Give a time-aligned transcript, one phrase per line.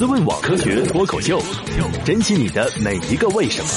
[0.00, 1.38] 思问网科学脱口秀，
[2.06, 3.68] 珍惜你的每一个为什么。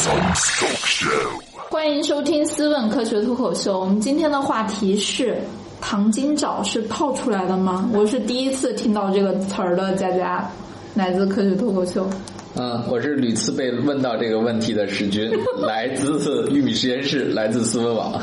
[1.69, 3.75] 欢迎收听《思问科学脱口秀》。
[3.77, 5.38] 我们今天的话题是：
[5.82, 7.90] 糖精枣是泡出来的吗？
[7.94, 10.50] 我是第一次听到这个词儿的，佳佳，
[10.94, 12.09] 来自科学脱口秀。
[12.55, 15.30] 嗯，我是屡次被问到这个问题的史军，
[15.60, 18.14] 来自玉米实验室，来自思问网。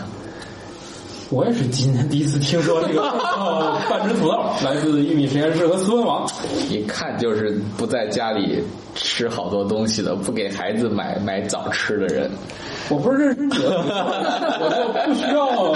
[1.31, 3.03] 我也是今天第一次听说这个
[3.89, 6.29] 半只土豆，来自玉米实验室和思文王。
[6.69, 8.61] 一看就是不在家里
[8.97, 12.29] 吃好多东西的，不给孩子买买早吃的人。
[12.89, 15.73] 我不是认识你， 我就不需要。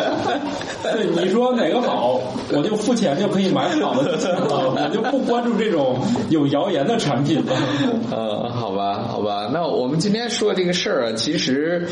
[0.93, 2.21] 对你说哪个好，
[2.53, 6.01] 我就付钱就可以买好的就行了，我就不关注这种
[6.31, 7.53] 有谣言的产品了。
[8.11, 11.89] 呃，好吧，好吧，那我们今天说这个事儿啊，其实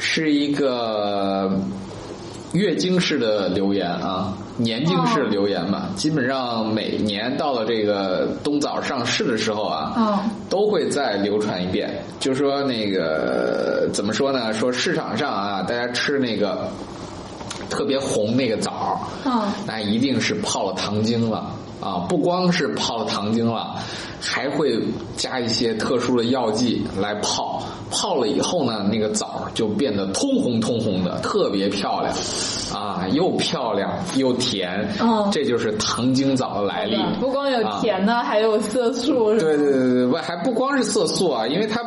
[0.00, 1.56] 是一个。
[2.54, 11.90] 月经式的留言啊，年经式留言嘛，基本上每年到了这个冬枣上市的时候啊，都会再流传一遍。
[12.20, 14.52] 就说那个怎么说呢？
[14.52, 16.68] 说市场上啊，大家吃那个
[17.68, 19.00] 特别红那个枣，
[19.66, 22.06] 那一定是泡了糖精了啊！
[22.08, 23.76] 不光是泡了糖精了，
[24.20, 24.80] 还会
[25.16, 27.62] 加一些特殊的药剂来泡。
[27.90, 32.12] 泡了以后呢，那个枣就变得通红通红的，特别漂亮，
[32.72, 36.96] 啊，又漂亮又甜，哦，这就是糖精枣的来历。
[37.20, 39.30] 不光有甜的，还有色素。
[39.38, 41.80] 对对对对，不还不光是色素啊，因为它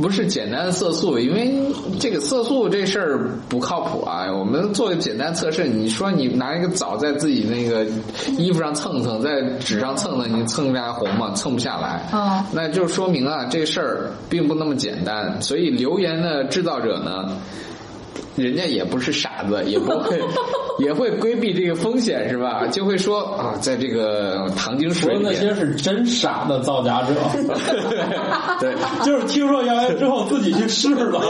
[0.00, 1.52] 不是简单的色素，因为
[1.98, 4.26] 这个色素这事儿不靠谱啊。
[4.32, 7.84] 我们做个简单测试，你说你拿一个枣在自己那个
[8.38, 11.32] 衣服上蹭蹭，在纸上蹭蹭，你蹭下来红吗？
[11.34, 12.08] 蹭不下来。
[12.12, 15.40] 嗯，那就说明啊，这事儿并不那么简单。
[15.42, 17.36] 所以留言的制造者呢，
[18.40, 20.20] 人家也不是傻子，也不会
[20.78, 22.66] 也会规避这个风险，是吧？
[22.68, 27.14] 就会说啊，在这个糖精水里，那些是真傻的造假者，
[28.60, 28.74] 对，
[29.04, 31.20] 就是听说谣言之后自己去试了。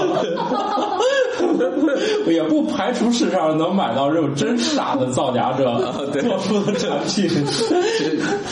[2.26, 7.28] 也不排除市场上能买到这种真傻的造假者做出的产品，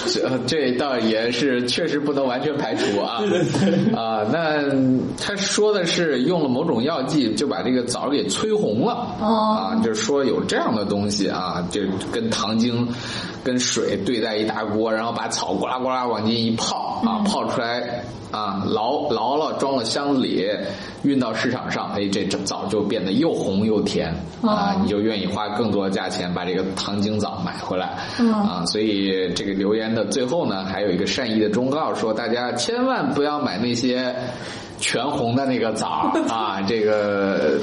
[0.07, 3.23] 这这倒也是确实不能完全排除啊。
[3.95, 4.65] 啊，那
[5.19, 11.81] 他说的是用了某种药剂就把这个枣给催红了啊，就是说有这样的东西啊，就
[12.13, 12.89] 跟糖精
[13.43, 18.05] 跟水兑在一大锅，然后把草呱啦呱啦往进一泡啊，泡出来。
[18.31, 20.47] 啊，牢牢了装了箱子里，
[21.03, 27.97] 运到市场上，哎，这枣就变得又红又甜啊，你就愿意花更多的价钱把这个糖精枣买回来
[28.33, 28.65] 啊。
[28.67, 34.15] 所以这个留言的最后呢，还有一个善意的忠告，说大家千万不要买那些
[34.79, 37.59] 全红的那个枣啊，这个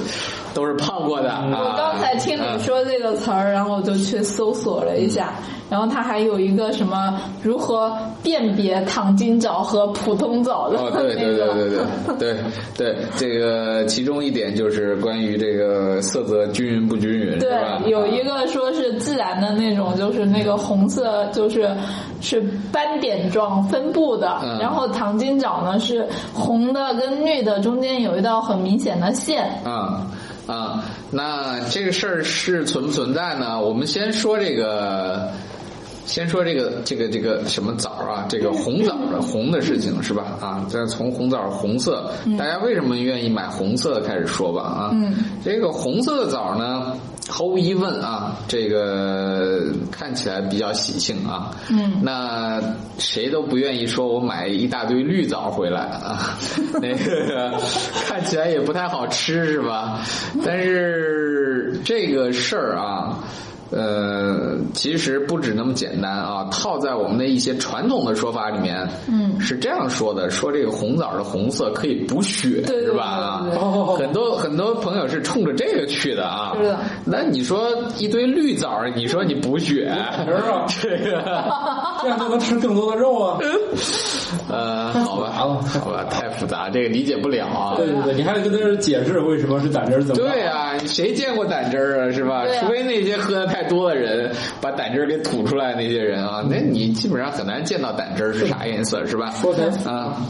[0.52, 1.30] 都是泡过的。
[1.52, 5.32] 我刚才听你说这个词儿，然后我就去搜索了一下。
[5.68, 10.78] 然后它还有一个什么如何辨别糖精枣和普通枣的？
[10.78, 12.36] 哦，对对对对对对
[12.76, 21.68] 对，这个其中一点就是关于这个色泽均匀不均匀，对，有一个说是自然的那种，就是那个红色就是
[22.20, 22.40] 是
[22.70, 24.26] 斑点状分布的，
[24.60, 29.44] 然后糖精枣呢是红的跟绿的中间有一道很明显的线。
[29.64, 30.06] 啊
[30.46, 33.60] 啊，那这个事儿是存不存在呢？
[33.60, 35.28] 我们先说这个。
[36.06, 40.38] 先说这个这个这个什么枣啊，这个红枣的红的事情是吧？
[40.40, 44.62] 啊，再从红枣红色，大家为什么愿意买红色的开始说吧？
[44.62, 44.94] 啊，
[45.44, 46.96] 这个红色的枣呢，
[47.28, 51.50] 毫无疑问啊，这个看起来比较喜庆啊。
[51.70, 52.62] 嗯，那
[52.98, 56.38] 谁都不愿意说我买一大堆绿枣回来啊，
[56.80, 57.60] 那个
[58.06, 60.00] 看起来也不太好吃是吧？
[60.44, 63.18] 但是这个事儿啊。
[63.70, 66.48] 呃，其实不止那么简单啊！
[66.52, 73.04] 套在我们的一些传统的说法里面，嗯，是这样说的：说这个红枣的红色可以补血，是吧？
[73.04, 73.46] 啊，
[73.98, 76.52] 很多很多朋友是冲着这个去的啊。
[76.56, 76.78] 是的。
[77.04, 77.68] 那你说
[77.98, 79.92] 一堆绿枣，你说你补血，
[80.80, 81.22] 这个
[82.02, 83.38] 这样就能吃更多的肉啊？
[84.48, 85.48] 呃，好吧，好
[85.90, 87.74] 吧，太复杂，这个理解不了啊。
[87.76, 90.22] 对对对，你还得跟他解释为什么是胆汁怎么？
[90.22, 92.10] 对啊，谁见过胆汁啊？
[92.12, 92.44] 是吧？
[92.60, 93.44] 除非那些喝。
[93.56, 94.30] 太多的人
[94.60, 99.32] 把胆汁给吐出来，那些人啊，那你基本上很难见到胆汁是啥颜色，是吧？
[99.86, 100.20] 啊，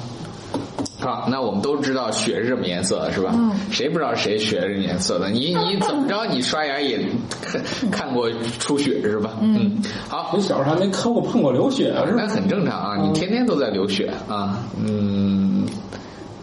[1.00, 3.32] 好，那我们都知道血是什么颜色的，是吧？
[3.34, 3.50] 嗯。
[3.73, 5.28] 谁不知道谁血是颜色的？
[5.28, 6.25] 你你怎么着？
[6.26, 7.05] 你刷牙也
[7.43, 8.31] 看看过
[8.61, 9.32] 出血是吧？
[9.40, 9.76] 嗯。
[10.08, 12.05] 好，你小时候还没磕过碰过流血啊？
[12.17, 14.62] 那很正常啊，你天天都在流血啊。
[14.81, 15.67] 嗯，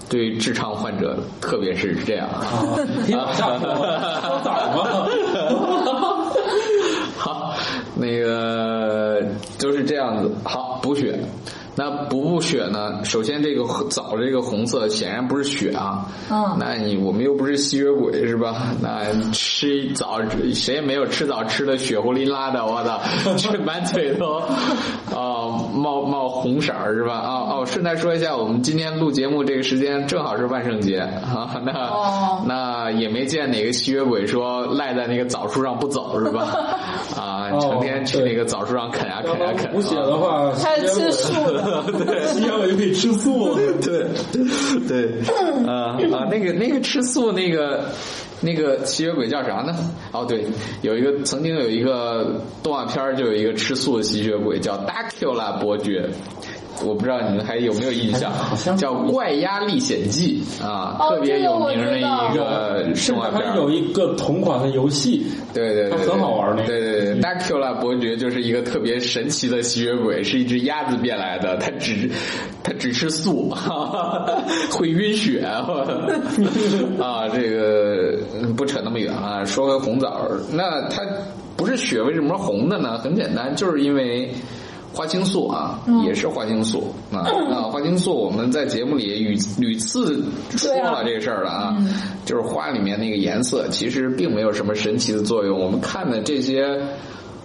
[0.09, 2.44] 对痔疮患者特别是这样啊。
[3.07, 4.83] 说咋吗？
[5.85, 6.12] 好，
[8.13, 9.24] 那个
[9.57, 10.31] 就是这样子。
[10.44, 11.18] 好，补血。
[11.75, 13.04] 那补补血呢？
[13.04, 16.06] 首先这个枣这个红色显然不是血啊。
[16.30, 18.68] 嗯那你我们又不是吸血鬼是吧？
[18.81, 20.20] 那吃枣
[20.54, 23.02] 谁也没有吃枣吃的血糊淋拉的，我操，
[23.38, 24.38] 这满嘴都
[25.14, 27.14] 啊、冒冒红色儿是吧？
[27.16, 36.48] 啊哦，顺带说一下，我们今天录节目这个时间正好是万圣节啊，那、哦那也没见哪个吸血鬼说赖在那个枣树上不走是吧？
[37.18, 39.72] 啊，成天去那个枣树上啃呀啃呀啃。
[39.72, 41.31] 补血的话，他是吃素
[41.92, 43.56] 对，吸血鬼就可以吃素。
[43.81, 44.07] 对，
[44.88, 45.19] 对，
[45.68, 47.86] 啊啊，那个那个吃素那个
[48.42, 49.75] 那个吸血鬼叫啥呢？
[50.12, 50.45] 哦，对，
[50.81, 56.10] 有一个曾经有一个动画片就有一个吃素的吸血鬼叫 Dracula 伯爵。
[56.83, 72.09] 我不知道你们还有没有印象好像，叫《怪鸭历险记》啊，哦特别有名的一个动画片有一个同款的游戏，对对对，它很好玩那个对对对，Dracula 伯爵就是一个特别神奇的吸血鬼，是一只鸭子变来的，它只
[72.63, 75.41] 它只吃素，哈 哈会晕血。
[77.00, 81.01] 啊，这个嗯不扯那么远啊，说回红枣，那它
[81.56, 82.97] 不是血为什么红的呢？
[82.97, 84.30] 很简单，就是因为。
[84.94, 87.25] 花青素啊，也是花青素啊。
[87.51, 90.24] 啊花青素我们在节目里屡屡次
[90.56, 91.78] 说了这个事儿了啊，
[92.25, 95.60] 就是花里面那个颜色其实并没有什么神奇的作用。
[95.60, 96.80] 我们看的这些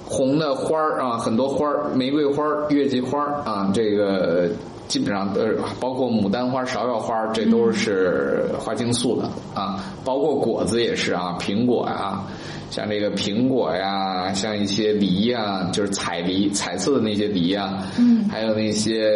[0.05, 4.49] 红的花儿啊，很多花儿，玫瑰花儿、月季花儿啊，这个
[4.89, 9.85] 基本上呃，包括牡丹花、芍药花，这都是花青素的啊。
[10.05, 12.27] 包括果子也是啊，苹果啊、
[12.71, 19.11] 像这个苹果呀，像一些梨呀，就是彩梨、彩色的那些梨呀，嗯，还有那些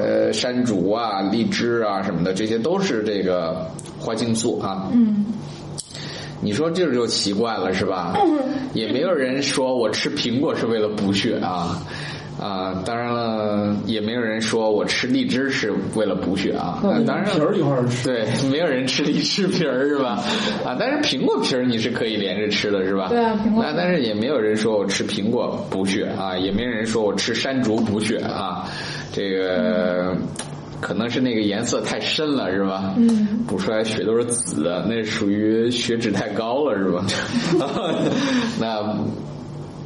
[0.00, 4.88] 呃山竹啊、荔枝啊什么的，这些都是这个花青素啊。
[4.92, 5.26] 嗯，
[6.40, 8.16] 你说这就奇怪了是吧？
[8.74, 11.82] 也没有人说我吃苹果是为了补血啊。
[12.40, 16.78] 啊，当然了，也没有人说我吃荔枝是为了补血啊。
[16.82, 18.04] 那当然皮儿一块儿吃。
[18.08, 20.22] 对，没有人吃荔枝皮儿是吧？
[20.64, 23.08] 啊，但是苹果皮儿你是可以连着吃的是吧？
[23.08, 28.68] 对啊苹果皮那但是也没有人说我吃苹果补血啊，也没有人说我吃山竹补血啊，
[29.12, 30.16] 这个。
[30.80, 32.94] 可能是那个颜色太深了，是吧？
[32.98, 37.04] 嗯， 补出来血都是紫的，那属于血脂太高了，是吧？
[38.60, 38.96] 那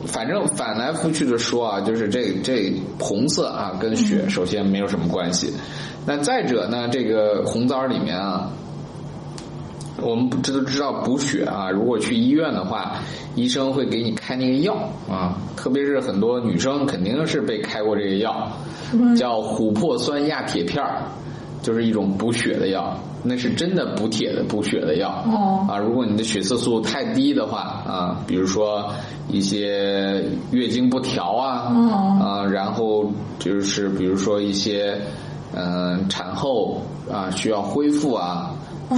[0.06, 5.52] 反正反来覆去的说啊，就是这这红色啊跟血首先没有什么关系。
[6.06, 8.50] 那再者呢，这个红枣里面啊，
[10.00, 12.98] 我们这都知道补血啊，如果去医院的话，
[13.34, 14.74] 医生会给你开那个药
[15.08, 18.50] 啊，特别是很多女生肯定是被开过这个药，
[19.16, 21.02] 叫琥珀酸亚铁片儿。
[21.62, 25.24] 就是一种补血的药，那是真的补铁的、补血的药。
[25.26, 28.90] 哦啊，如果你的血色素太低的话啊，比如说
[29.28, 34.98] 一些月经不调啊，哦啊，然后就是比如说一些
[35.54, 36.80] 嗯、产后
[37.10, 38.50] 啊需要恢复啊，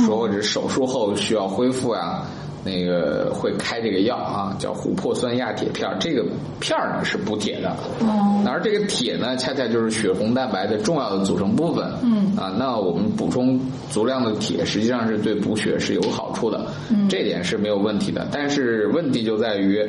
[0.06, 2.27] 说或者手术后需要恢复啊。
[2.65, 6.25] 那个会开这个药啊，叫琥珀酸亚铁片儿，这个
[6.61, 11.85] 片儿呢是补铁的，嗯而这个铁呢，恰恰就是血红蛋白的重要的组成部分。
[12.03, 12.35] 嗯。
[12.37, 17.09] 啊，那我们补充足量的铁，实际上是对补血是有好处的，嗯。
[17.09, 18.27] 这点是没有问题的。
[18.33, 19.87] 但是问题就在于，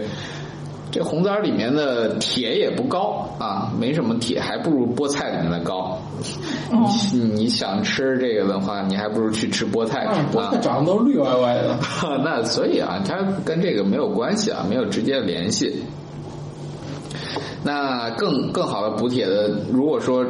[0.96, 6.00] 这红枣里面的铁也不高啊，没什么铁，还不如菠菜里面的高。
[6.72, 10.58] 哦你你想吃这个的话，你还不如去吃菠菜菠菜。
[10.60, 11.78] 长得都绿歪歪的。
[12.24, 15.84] 那所以啊，它跟这个没有关系啊，没有直接的联系。
[17.62, 20.26] 那更更好的补铁的，如果说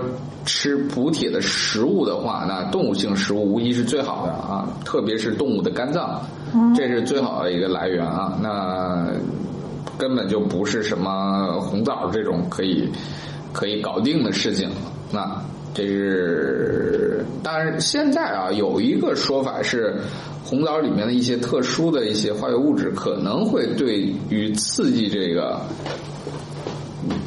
[0.45, 6.19] 吃补铁的食物的话，那动物性食物无疑是最好的啊，特别是动物的肝脏，
[6.75, 8.35] 这是最好的一个来源啊。
[8.41, 9.05] 那
[9.97, 12.89] 根本就不是什么红枣这种可以
[13.53, 14.69] 可以搞定的事情。
[15.11, 15.41] 那
[15.73, 19.95] 这是当然，现在啊有一个说法是，
[20.43, 25.59] 红枣里面的一些特殊的一些化学物质可能会对于刺激这个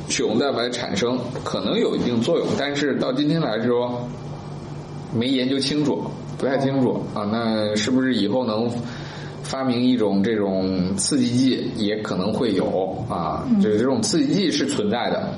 [0.09, 4.09] 血红蛋白产生可能有一定作用，但是到今天来说
[5.15, 6.03] 没研究清楚，
[6.39, 7.29] 不太清楚啊。
[7.31, 8.69] 那是不是以后能
[9.49, 12.67] 发明一种这种刺激剂，也可能会有
[13.09, 13.49] 啊？
[13.62, 15.33] 就是这种刺激剂是存在的。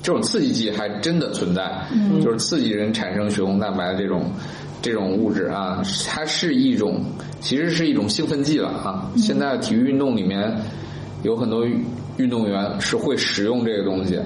[0.00, 1.88] 这种刺激剂还真的存在，
[2.22, 4.30] 就是刺激人产生血红蛋白的这种
[4.80, 7.02] 这种物质啊，它是一种
[7.40, 9.10] 其实是一种兴奋剂了啊。
[9.16, 10.54] 现在体育运动里面
[11.22, 11.66] 有很多
[12.16, 14.20] 运动员是会使用这个东西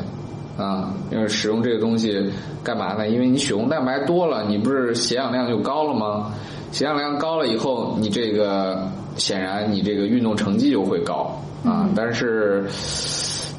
[0.59, 2.31] 啊，因为使用这个东西
[2.63, 3.09] 干嘛呢？
[3.09, 6.35] 因为你血红蛋白多了，你不是血氧量就高了吗？
[6.73, 8.87] 血氧量高了以后，你这个
[9.17, 12.67] 显然你这个运动成绩就会高啊，但是。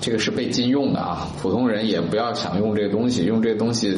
[0.01, 3.97] 这个是被禁用的啊，普通人也不要想用这个东西，用这个东西。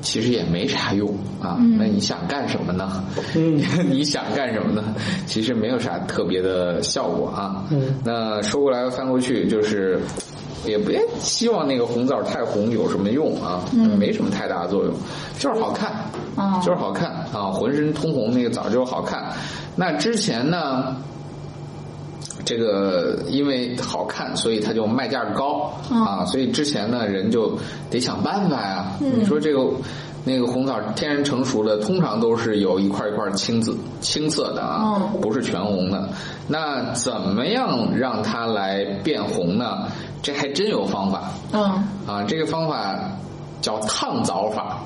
[0.00, 3.02] 其实也没啥用啊，那你想干什么呢？
[3.34, 3.58] 嗯，
[3.90, 4.94] 你想干什么呢？
[5.26, 7.64] 其实没有啥特别的效果啊。
[7.70, 9.98] 嗯，那说过来翻过去，就是
[10.66, 13.64] 也别希望那个红枣太红有什么用啊？
[13.74, 14.92] 嗯，没什么太大的作用，
[15.38, 15.92] 就是好看，
[16.36, 19.32] 啊，就是好看啊，浑身通红那个枣就是好看。
[19.76, 20.96] 那之前呢？
[22.44, 27.58] 这个因为好看，所以它就卖价高啊，所以之前呢人就
[27.90, 28.86] 得想办法呀。
[29.00, 29.60] 你说这个
[30.28, 36.06] 那个红枣天然成熟的，通常都是有一块一块青紫青色的啊，不是全红的。
[36.46, 39.88] 那怎么样让它来变红呢？
[40.20, 41.30] 这还真有方法。
[41.52, 41.62] 嗯
[42.06, 42.94] 啊，这个方法
[43.62, 44.80] 叫烫枣法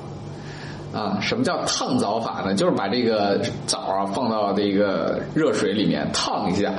[0.94, 1.18] 啊。
[1.20, 2.54] 什么叫烫枣法呢？
[2.54, 6.72] 就是把这个枣啊放到这个热水里面烫一下。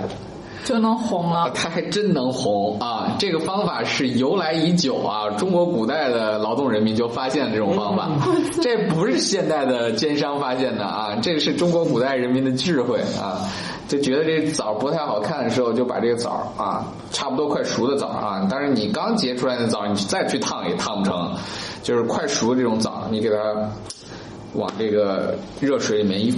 [0.63, 3.15] 就能红了，它还真能红啊！
[3.19, 8.09] 这个方法是由来已久啊，中国古代的劳动人民就发现了这种方法，
[8.61, 13.41] 这不是现代的奸商发现的啊，这是中国古代人民的智慧啊！
[13.87, 21.31] 就觉得这枣不太好看的时候，就把这个枣啊，差不多快熟的枣啊，但是你刚结出来的枣，你再去烫也烫不成，
[21.83, 23.35] 就是快熟的这种枣，你给它
[24.53, 26.33] 往这个热水里面一。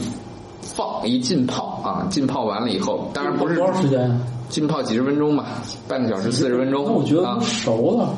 [0.65, 4.19] 放一浸泡啊，浸泡完了以后，当然不是多长时间？
[4.49, 5.45] 浸泡几十分钟吧，
[5.87, 6.83] 半个小时、四十分钟。
[6.85, 8.09] 那我觉得熟了。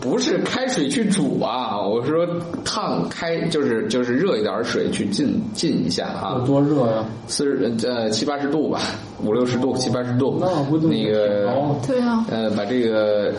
[0.00, 2.26] 不是开水去煮啊，我是说
[2.64, 6.36] 烫开，就是就是热一点水去浸浸一下啊。
[6.38, 7.04] 有多热呀？
[7.26, 8.80] 四十呃七八十度吧，
[9.22, 10.38] 五六十度七八十度。
[10.40, 12.24] 那不那个对啊。
[12.30, 13.32] 呃，把这个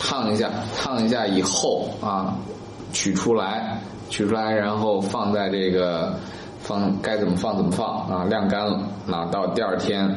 [0.00, 2.36] 烫一下，烫一下以后啊，
[2.92, 6.14] 取出来，取出来，然后放在这个。
[6.60, 10.08] 放该怎么放怎么放啊，晾干了，那到第二天，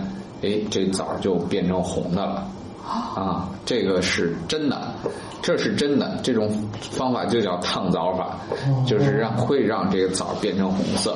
[0.41, 2.47] 哎，这枣就变成红的了，
[2.85, 4.93] 啊，这个是真的，
[5.41, 8.37] 这是真的，这种方法就叫烫枣法，
[8.85, 11.15] 就是让会让这个枣变成红色，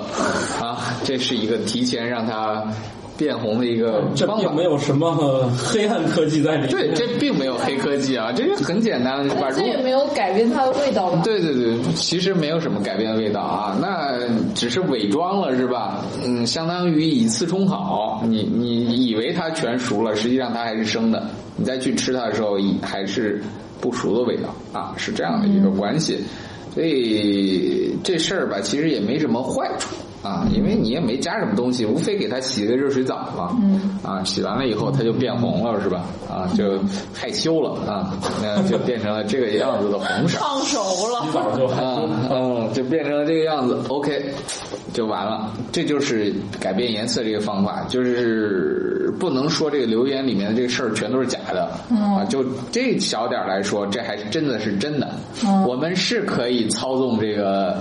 [0.61, 2.63] 啊，这是一个提前让它。
[3.17, 6.69] 变红的一个方法，没有什么黑暗科技在里面。
[6.69, 9.49] 对，这并没有黑科技啊，这个很简单，是吧？
[9.51, 11.21] 这也没有改变它的味道吧？
[11.23, 14.17] 对对对，其实没有什么改变味道啊，那
[14.53, 16.03] 只是伪装了，是吧？
[16.25, 23.41] 嗯，相当于以次充好，你你以为它全熟了，实际上它还是生的，你再去吃它的时候，还是
[23.79, 26.19] 不熟的味道啊，是这样的一个关系。
[26.73, 29.95] 所以这事儿吧，其实也没什么坏处。
[30.25, 33.55] 啊，因为你也没加什么东西，无非给它洗个热水澡嘛。
[33.61, 33.99] 嗯。
[34.01, 36.03] 啊，洗完了以后它就变红了，是吧？
[36.27, 36.79] 啊，就
[37.13, 40.39] 害羞了啊，那就变成了这个样子的红色。
[40.39, 40.79] 烫熟
[41.09, 41.25] 了。
[41.25, 42.01] 洗澡就啊，
[42.31, 43.79] 嗯，就变成了这个样子。
[43.87, 44.25] OK，
[44.93, 45.53] 就完了。
[45.71, 51.69] 这就是改变颜色这个方法，就是不能说这个留言里面的这个事儿全都是假的。
[51.91, 52.15] 嗯。
[52.15, 55.07] 啊，就这小点来说，这还真的是真的。
[55.45, 55.63] 嗯。
[55.65, 57.77] 我们是可以操纵这个。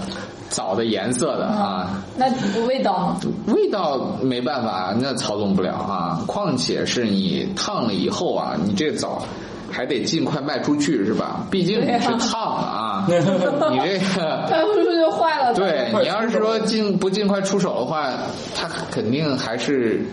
[0.50, 2.26] 枣的颜色的啊，那
[2.66, 3.54] 味道呢？
[3.54, 6.22] 味道没办法，那操纵不了啊。
[6.26, 9.22] 况且是你烫了以后啊，你这枣
[9.70, 11.46] 还得尽快卖出去是吧？
[11.50, 15.52] 毕竟你是烫啊，你这个 卖不出去就坏了。
[15.54, 18.10] 对你要是说尽不尽快出手的话，
[18.54, 20.04] 它肯定还是。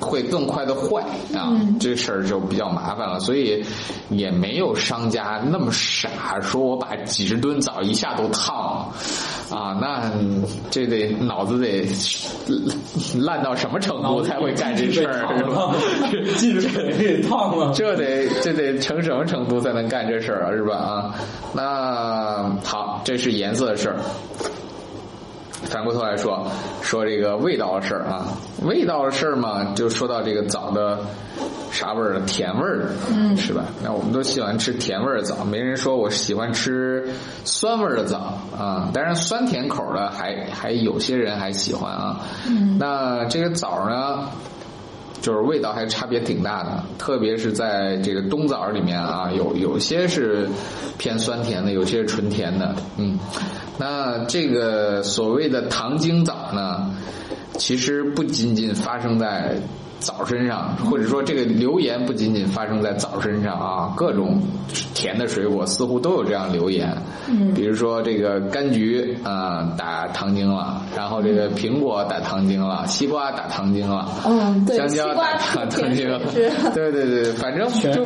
[0.00, 1.02] 会更快的坏
[1.36, 3.64] 啊，这事儿就比较麻烦了，所以
[4.10, 8.92] 也没有商家那么傻，说我把几十吨枣一下都烫
[9.50, 10.10] 啊，那
[10.70, 11.86] 这得脑子得
[13.20, 15.38] 烂到什么程度才会干这事儿？
[15.38, 15.74] 是吧？
[16.36, 20.50] 进水给烫了，这得这得成什么程度才能干这事儿啊？
[20.52, 20.76] 是吧？
[20.76, 21.14] 啊，
[21.52, 23.96] 那好，这是颜色的事儿。
[25.64, 26.46] 反过头来说，
[26.82, 28.28] 说这个味道的事儿啊，
[28.62, 31.00] 味道的事儿嘛，就说到这个枣的
[31.70, 33.64] 啥味儿甜味儿嗯，是吧？
[33.82, 37.08] 那我们都喜欢吃甜味儿的枣，没人说我喜欢吃
[37.44, 38.90] 酸味儿的枣啊。
[38.92, 42.20] 当然，酸甜口的还还有些人还喜欢啊。
[42.48, 44.28] 嗯，那这个枣呢？
[45.20, 50.46] 就是味道还差别挺大的，特别是在这个冬枣里面啊，有有些是
[50.98, 53.18] 偏酸甜的，有些是纯甜的，嗯，
[53.78, 56.94] 那这个所谓的糖精藻呢，
[57.58, 59.56] 其实不仅仅发生在。
[60.04, 64.38] 枣身上，或者说这个流言不仅仅发生在枣身上啊，各种
[64.92, 66.94] 甜的水果似乎都有这样流言。
[67.26, 76.20] 嗯，比如说这个柑橘啊打糖精了，然后这个苹果打糖精了，西瓜打糖精了，嗯，对，香蕉打糖精了，
[76.74, 78.04] 对对对，反正就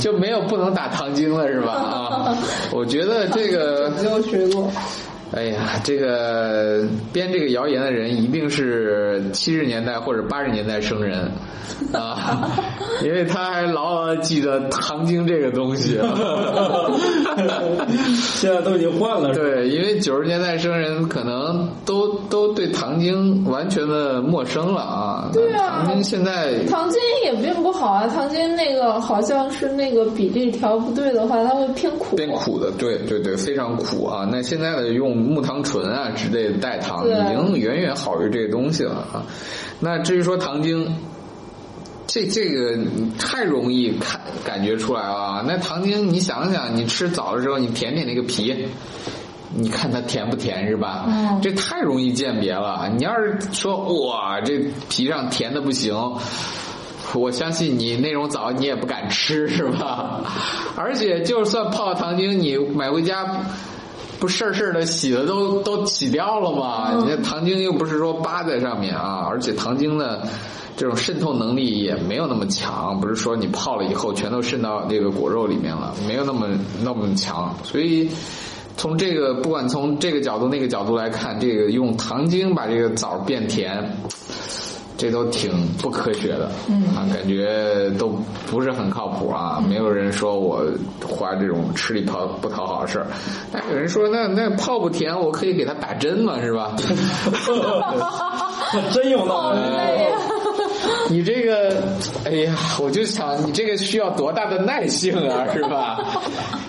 [0.00, 1.72] 就没有不能打糖精了是吧？
[1.72, 2.36] 啊，
[2.74, 4.68] 我觉得这个没有水果。
[5.34, 11.30] 哎呀，这个编这个谣言的人一定是七十年代或者八十年代生人
[11.92, 12.50] 啊，
[13.02, 15.98] 因为他还牢牢的记得《糖精》这个东西。
[18.38, 19.32] 现在都已经换了。
[19.32, 25.30] 对，因为九十年代生人可能都都对《糖精》完全的陌生了啊。
[25.32, 32.16] 对啊糖精现在糖精也并不好啊，糖精那个好像是那个比例调不对的话，它会偏苦。
[32.16, 34.28] 偏苦的，对对对，非常苦啊！
[34.30, 39.24] 那现在的用木糖醇啊之类的代糖，已经远远好于这个东西了啊。
[39.80, 40.94] 那至于说糖精，
[42.06, 42.78] 这这个
[43.18, 45.44] 太容易看感觉出来了啊。
[45.46, 48.66] 那糖精，你想想，你吃枣的时候，你舔舔那个皮。
[49.54, 51.04] 你看它甜不甜是吧？
[51.08, 52.90] 嗯这太容易鉴别了。
[52.96, 53.76] 你要是说
[54.06, 55.94] 哇，这皮上甜的不行，
[57.12, 60.22] 我相信你那种枣你也不敢吃是吧？
[60.74, 63.26] 而且就算泡糖精，你买回家
[64.22, 66.94] 不事儿事儿的洗的都都洗掉了吗？
[67.00, 70.22] 你这糖精又不是说扒在上面啊，而且糖精的
[70.76, 76.46] 这种渗透能力也没有那么强，不是说你泡了以后全都渗到这个果肉里面了，没有那么
[76.84, 78.08] 那么强，所以。
[78.74, 83.98] 从这个不管从这个角度那个角度来看，这个用糖精把这个枣变甜，
[85.02, 88.16] 这都挺不科学的，嗯啊，感觉都
[88.48, 89.60] 不是很靠谱啊。
[89.68, 90.64] 没有人说我
[91.04, 93.06] 花这种吃力讨不讨好的事儿，
[93.50, 96.76] 但有人说那那泡不甜，我可以给他打针嘛，是吧？
[98.94, 99.58] 真有道理。
[101.08, 101.82] 你这个，
[102.24, 105.98] 哎呀，我就想你这个需要多大的耐性啊，是吧？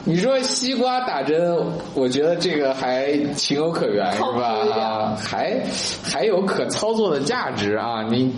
[0.04, 1.58] 你说西瓜打针，
[1.94, 5.62] 我觉得这个还情有可原，是吧啊，还
[6.04, 8.04] 还有可操作的价值啊！
[8.10, 8.34] 你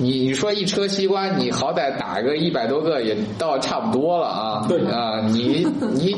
[0.00, 4.66] 你你说一车西瓜，你好歹打个一百多个也倒差不多了啊！
[4.66, 6.16] 对啊，你你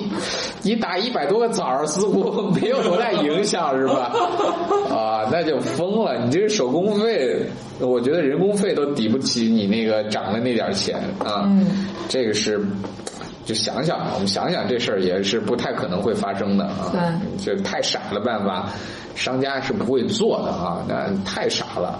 [0.62, 4.12] 你打一百多个枣儿，似乎没有多大影响，是吧？
[4.88, 6.16] 啊，那就疯了！
[6.24, 7.44] 你这个手工费，
[7.80, 11.42] 我觉得人工费都抵不起你那个涨的那点儿钱啊。
[11.46, 12.64] 嗯这个是。
[13.44, 17.20] 就想想，我们想想这事儿也是不太可能会发生的啊！
[17.44, 18.70] 这太傻的办法，
[19.16, 20.78] 商家是不会做的啊！
[20.88, 21.98] 那太傻了。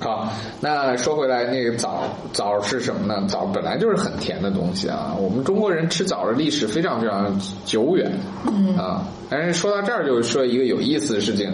[0.00, 3.26] 好，那说回来，那个枣枣是什么呢？
[3.28, 5.14] 枣本来就是很甜的东西啊。
[5.18, 8.08] 我们中国人吃枣的历史非常非常久远，
[8.46, 9.06] 嗯啊。
[9.28, 11.52] 但是说到这儿，就说一个有意思的事情：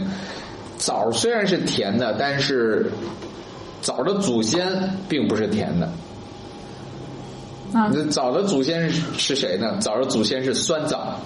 [0.77, 2.91] 枣虽然是甜的，但是
[3.81, 4.67] 枣的祖先
[5.09, 5.87] 并不是甜的。
[7.73, 9.79] 啊那枣的祖先是是谁呢？
[9.81, 11.19] 枣的祖先是酸枣。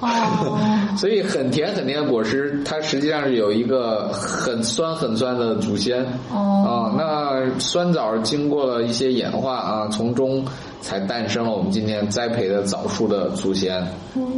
[0.00, 0.58] 哦，
[0.96, 6.04] 所以很甜很甜的果实，它实际上是有一个很酸很酸的祖先。
[6.30, 10.44] 哦啊，那酸枣经过了一些演化啊，从中
[10.80, 13.82] 才诞生了我们今天栽培的枣树的祖先。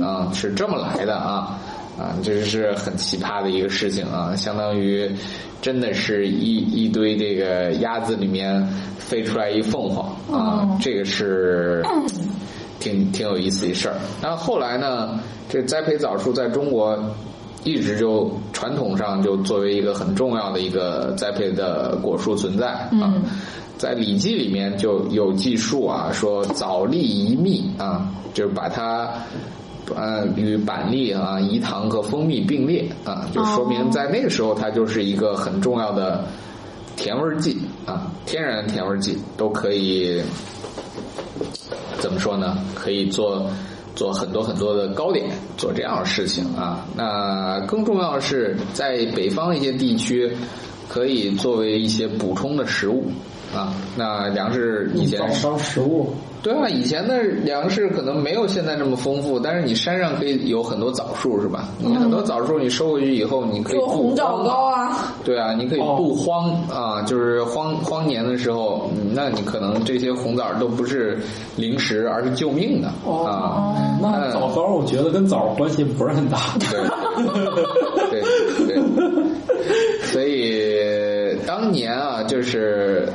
[0.02, 1.58] 啊，是这么来的啊
[1.98, 5.10] 啊，这是很奇葩的一个事情啊，相当于
[5.60, 8.66] 真的是一一堆这个鸭子里面
[8.98, 11.84] 飞出来一凤凰啊，哦这个是。
[12.80, 13.94] 挺挺有意思一事儿。
[14.20, 16.98] 那后来呢，这栽培枣树在中国
[17.62, 22.90] 一直就传统上就作为一个很重要的一个栽培的果树存在啊。
[23.14, 23.22] 嗯
[23.78, 29.08] 在《礼记》里面就有记述啊，说枣栗宜蜜啊，就是把它。
[29.96, 36.24] 呃，与板栗啊、饴糖和蜂蜜并列啊，就说明在那个时候它就是一个很重要的
[36.94, 40.22] 甜味儿剂啊，天然甜味儿剂都可以
[42.00, 42.58] 怎么说呢？
[42.74, 43.48] 可以做
[43.94, 46.86] 做很多很多的糕点，做这样的事情啊。
[46.96, 50.34] 那更重要的是，在北方一些地区，
[50.88, 53.04] 可以作为一些补充的食物
[53.54, 53.74] 啊。
[53.96, 61.68] 那粮食以前早烧食物，对啊，以前的粮食可能没有现在这么丰富，但是你山上可以有很多枣树，是吧？
[61.78, 71.18] 你很多枣树你收回去以后，你可以做红枣荒糕啊，对啊，你可以哦度荒、啊，就是荒荒年的时候，嗯那你可能这些红枣都不是
[71.56, 73.74] 零食，而是救命的、哦啊。
[74.00, 76.38] 那枣糕我觉得跟枣关系不是很大。
[76.58, 76.80] 对
[78.10, 78.22] 对
[78.66, 78.80] 对，
[80.04, 83.08] 所以当年啊，就是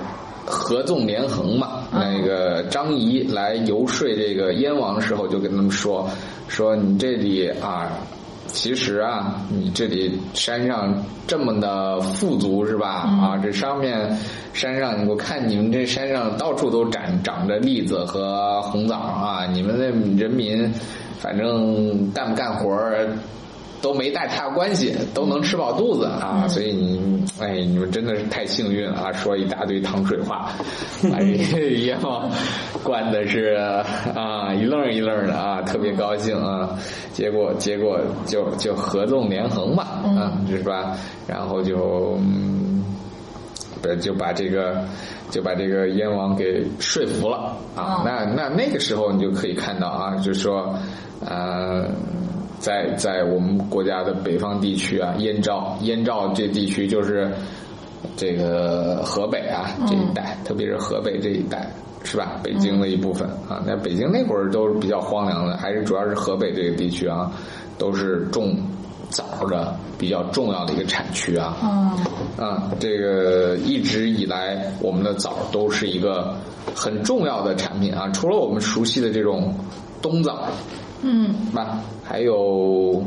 [0.45, 1.83] 合纵连横嘛。
[1.91, 6.07] 那个张仪来游说这个燕王的时候，就跟他们说
[6.47, 7.91] 说你这里啊。
[8.47, 12.87] 其实啊，你这里山上这么的富足是吧？
[12.87, 14.17] 啊，这上面
[14.53, 20.71] 山上，我看你们这山上到处都长长着栗子和红枣啊，你们那人民
[21.19, 23.09] 反正干不干活儿
[23.81, 29.11] 都没带太大关系，都能吃饱肚子啊，所以你哎，你们真的是太幸运了啊！
[29.13, 30.49] 说一大堆糖水话，
[31.11, 32.29] 把这个愿望
[32.83, 33.55] 灌的是
[34.15, 36.69] 啊一愣一愣的啊，特别高兴啊，
[37.13, 39.83] 结果结果就就合纵连横嘛
[40.17, 40.95] 啊，是吧？
[41.27, 42.83] 然后就嗯，
[43.81, 44.83] 不就把这个
[45.29, 48.01] 就把这个燕王给说服了啊。
[48.05, 50.73] 那那那个时候你就可以看到啊，就是说
[51.25, 51.85] 呃。
[52.65, 57.31] 在在我们国家的北方地区啊，燕赵燕赵这地区就是
[58.17, 61.71] 这个河北啊这一带，特别是河北这一带，
[62.03, 62.39] 是吧？
[62.43, 63.61] 北京的一部分啊。
[63.67, 67.31] 那北京那会儿都是比较荒凉的，还是主要是河北这个地区啊，
[67.77, 68.57] 都是种
[69.11, 71.95] 枣的比较重要的一个产区啊。
[72.35, 76.33] 啊，这个一直以来我们的枣都是一个
[76.73, 79.53] 很重要的产品啊，除了我们熟悉的这种
[80.01, 80.47] 冬枣。
[81.07, 83.01] 嗯，吧，还有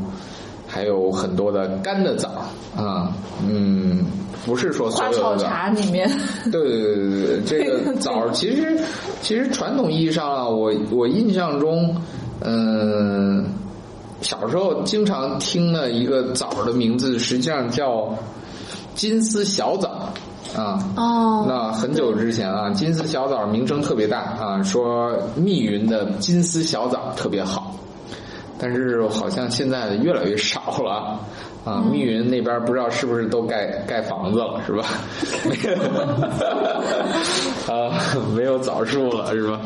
[0.65, 2.29] 还有很多的干的枣
[2.77, 3.11] 啊，
[3.45, 4.05] 嗯，
[4.45, 6.09] 不是说所有的花草茶里面，
[6.49, 8.79] 对对对对对，这个 枣其实
[9.21, 11.93] 其实传统意义上啊，我我印象中，
[12.39, 13.45] 嗯，
[14.21, 18.15] 小时候经常听的一个枣的名字，实际上叫
[18.95, 20.09] 金丝小枣。
[20.55, 27.75] 啊，哦，那很久之前啊，金丝小枣名声特别大啊，说密云的金丝小枣特别好。
[28.59, 31.19] 但是好像现在越来越少了
[31.65, 31.81] 啊！
[31.89, 34.85] 密云那边不知道是不是都盖盖房子了，是吧？
[37.73, 37.95] 啊，
[38.35, 39.61] 没有枣树了，是吧？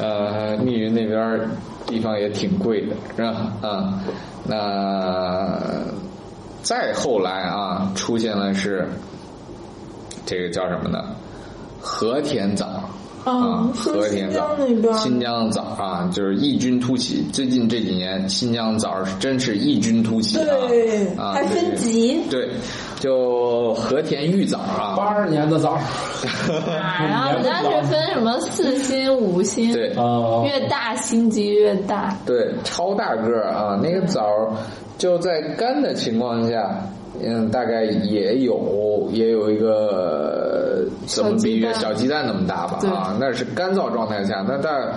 [0.00, 1.40] 呃，密云那边
[1.86, 3.52] 地方也挺贵的，是吧？
[3.62, 4.00] 啊，
[4.44, 5.58] 那
[6.62, 8.86] 再后来啊，出现了是
[10.24, 10.98] 这个叫什么呢？
[11.80, 12.66] 和田枣。
[13.26, 14.56] 啊，和田枣，
[14.98, 17.26] 新疆枣啊，就是异军突起。
[17.32, 20.38] 最近这几年，新疆枣真是异军突起
[21.18, 21.32] 啊！
[21.32, 22.22] 还分级。
[22.30, 22.48] 对，
[23.00, 25.76] 就和田玉枣啊，八二年的枣。
[26.68, 29.88] 然后人家是分什么四星、五星，对，
[30.44, 32.16] 越大星级越大。
[32.24, 33.76] 对，超大个啊！
[33.82, 34.22] 那个枣
[34.98, 36.80] 就在干的情况下。
[37.22, 41.66] 嗯，大概也有也有一个怎么比喻？
[41.74, 42.78] 小鸡蛋那么大吧？
[42.90, 44.92] 啊，那是干燥状态下，那但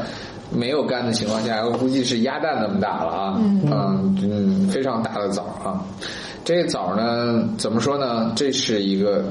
[0.51, 3.35] 没有干的情况下，我估计是鸭蛋那么大了啊。
[3.37, 5.83] 嗯嗯，非常大的枣啊。
[6.43, 8.31] 这个枣呢，怎么说呢？
[8.35, 9.23] 这是一个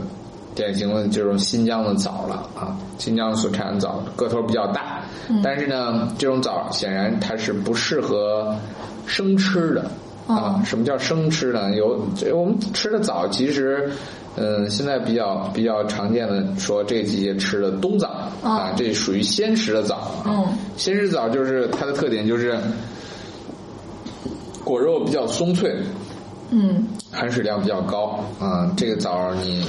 [0.55, 2.77] 典型的这种新疆的枣了啊。
[2.98, 5.01] 新疆所产的枣个头比较大，
[5.42, 8.55] 但是呢，这种枣显然它是不适合
[9.07, 9.90] 生吃的。
[10.29, 11.75] 啊，什么叫生吃呢？
[11.75, 13.91] 有我们吃的枣，其实，
[14.37, 20.23] 嗯，现在比较比较常见的说这季节吃的冬枣啊，这属于鲜食的枣。
[20.27, 22.59] 嗯，鲜食枣就是它的特点就是
[24.62, 25.75] 果肉比较松脆，
[26.51, 28.71] 嗯，含水量比较高啊。
[28.77, 29.64] 这个枣你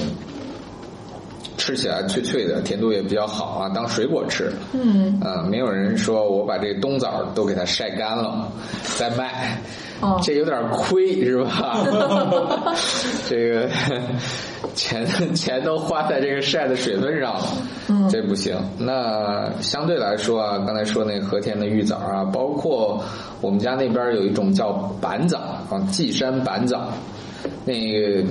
[1.56, 4.52] 吃起来脆脆的，甜度也比较好啊，当水果吃。
[4.74, 8.52] 嗯，啊，没有人说我把这冬枣都给它晒干了
[8.98, 9.58] 再卖。
[10.22, 11.84] 这有点亏是吧？
[13.28, 13.68] 这个
[14.74, 18.56] 钱 钱都花在这个晒的水分上了，这不行。
[18.78, 23.02] 那相对来说啊，刚才说那个和田的玉枣啊，包括
[23.40, 26.88] 我们家那边有一种叫板枣啊，稷山板枣，
[27.64, 28.24] 那个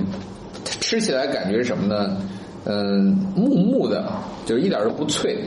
[0.64, 2.16] 吃起来感觉什么呢？
[2.64, 4.04] 嗯，木木的，
[4.44, 5.38] 就是一点都不脆，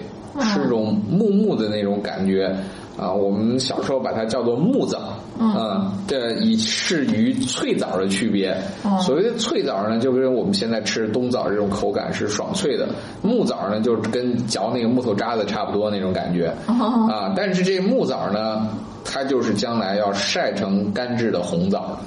[0.53, 2.55] 是种木木的那种感觉。
[2.97, 4.99] 啊，我们小时候把它叫做木枣，
[5.39, 8.55] 嗯，这以是与脆枣的区别。
[9.01, 12.85] 所谓的脆枣呢，就跟我们现在吃冬枣这种口感是爽脆的；
[13.21, 16.53] 木枣呢，就跟嚼那个木头渣子差不多那种感觉。
[16.67, 18.69] 啊，但是这木枣呢，
[19.03, 21.97] 它就是将来要晒成干制的红枣。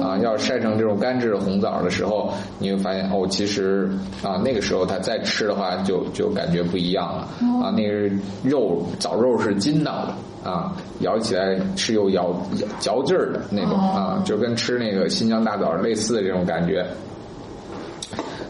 [0.00, 3.90] 啊，要晒成这种干制的红枣的时候，你会发现哦，其实
[4.22, 7.28] 啊，那个时候它再吃的话，就就感觉不一样了。
[7.62, 8.08] 啊，那个
[8.44, 12.32] 肉枣肉是筋道的啊，咬起来是有咬
[12.78, 16.86] 嚼劲儿的那种啊，就跟吃那个新疆大枣类似的这种感觉。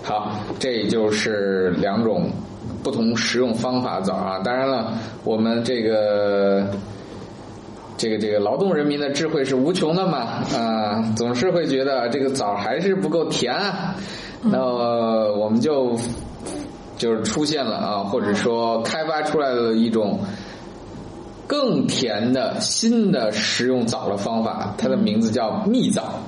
[0.02, 2.31] 好，这就是两种
[2.83, 4.38] 不同食用方法枣啊。
[4.44, 4.92] 当然了，
[5.24, 6.66] 我们这个。
[7.96, 13.94] 这个这个劳动人民的智慧是无穷的嘛啊，总是会觉得这个枣还是不够甜啊，
[14.42, 15.96] 那我们就
[16.98, 20.20] 就是出现了啊，或者说开发出来了一种
[21.46, 26.20] 更甜的新的食用枣的方法，它的名字叫蜜枣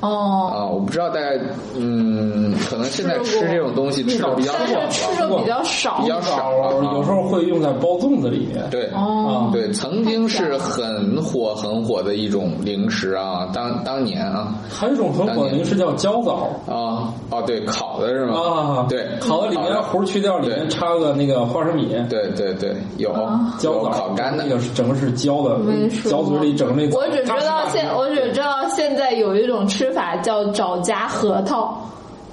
[0.00, 1.30] 哦，啊，我不知道大家
[1.76, 6.08] 嗯，可能现在吃这种东西吃的比较但少是吃的比较少比。
[6.08, 8.64] 较少啊有时候会用在包粽子里面。
[8.70, 8.88] 对。
[8.94, 18.38] 哦，对，曾经是很火很火的一种零食啊，当当年啊还有一种很火的零食叫焦枣啊哦，对，烤的是吗？
[18.38, 23.12] 啊，对，烤的里面核去掉，里面插个那个花生米，对对对，有
[23.58, 26.88] 焦枣烤干的那，个是整个是焦的没，吃过嚼嘴里整个那。
[26.96, 31.76] 我只知道现我只知道现在有一种吃法叫枣夹核桃，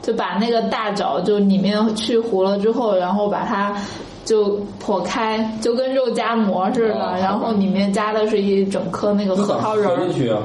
[0.02, 3.76] 就把那个大枣就里面去核了之后，然后把它
[4.24, 10.42] 就剖开，就跟肉夹馍似的，哦然后里面加的是一整颗那个核桃仁进去啊？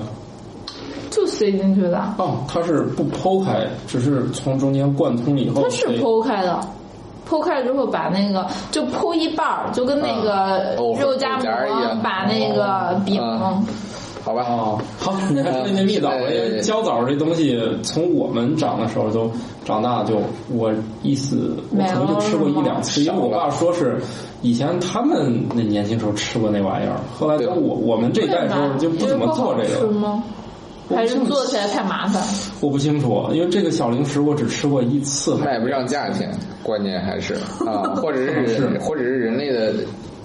[1.11, 1.99] 就塞进去的。
[2.19, 5.61] 哦，它是不剖开，只是从中间贯通以后。
[5.63, 6.61] 它是剖开的，
[7.29, 11.45] 剖开之后把那个就剖一半儿，就跟那个肉夹馍
[11.83, 13.21] 样把那个饼。
[14.21, 14.45] 嗯好吧？
[14.49, 19.31] 哦，好，你还说那蜜枣，因为焦枣这东西，从我们长的时候都
[19.65, 20.21] 长大就，
[20.53, 23.99] 我意思我可能就吃过一两次，因为我爸说是
[24.43, 30.23] 以前他们那年轻时候吃过那玩意儿，后来等我我们这一代时候就不怎么做这个，是吗？
[30.95, 32.21] 还是做起来太麻烦？
[32.61, 36.29] 我不清楚，因为这个小零食我只吃过一次，卖不上价钱，
[36.63, 38.79] 关键还是啊，或者是是。
[38.81, 39.73] 或者是人类的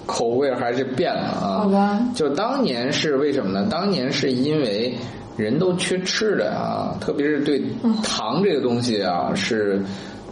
[0.06, 1.60] 口味还是变了啊。
[1.64, 3.66] 好吧就当年是为什么呢？
[3.70, 4.94] 当年是因为
[5.36, 7.62] 人都缺吃的啊，特别是对
[8.02, 9.82] 糖这个东西啊是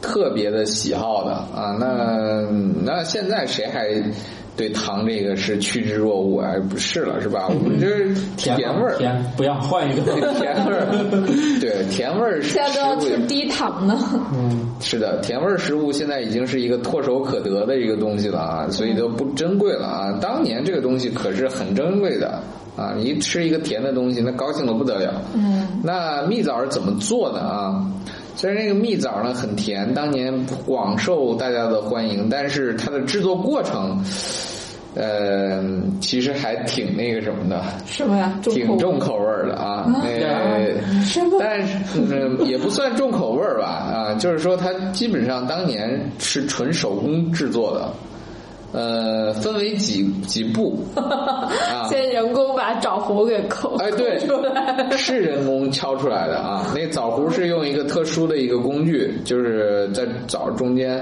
[0.00, 1.76] 特别的喜好的啊。
[1.78, 2.48] 那
[2.84, 4.02] 那现在谁还
[4.56, 6.54] 对糖这个是趋之若鹜啊？
[6.70, 7.48] 不是了，是吧？
[7.48, 8.96] 我们这是 甜甜味儿。
[8.98, 10.86] 甜，不要换一个甜味儿，
[11.60, 13.96] 对甜味儿是现在都要食物吃低糖的。
[14.32, 20.18] 嗯，是的，甜味儿食物现在已经是一个唾手可得的一个东西了啊，所以都不珍贵了啊。
[20.20, 22.40] 当年这个东西可是很珍贵的
[22.76, 25.20] 啊，你一吃一个甜的东西，那高兴的不得了。
[25.34, 27.84] 嗯，那蜜枣是怎么做的啊？
[28.36, 30.34] 虽然这个蜜枣呢很甜，当年
[30.66, 34.02] 广受大家的欢迎，但是它的制作过程，
[34.94, 35.62] 呃，
[36.00, 38.38] 其实还挺那个什么的，什么呀？
[38.42, 39.82] 挺重口口味儿的啊。
[39.82, 41.38] 啊呃，什么？
[41.40, 47.92] 但是、嗯、也不算重口味儿吧，啊，就是说它基本上当年是纯手工制作的，
[48.74, 50.84] 呃，分为几几步。
[50.98, 56.66] 啊，先人工把枣核给抠哎，对抠出来，是人工敲出来的啊。
[56.74, 61.00] 那枣核是用一个特殊的一个工具，就是在枣中间，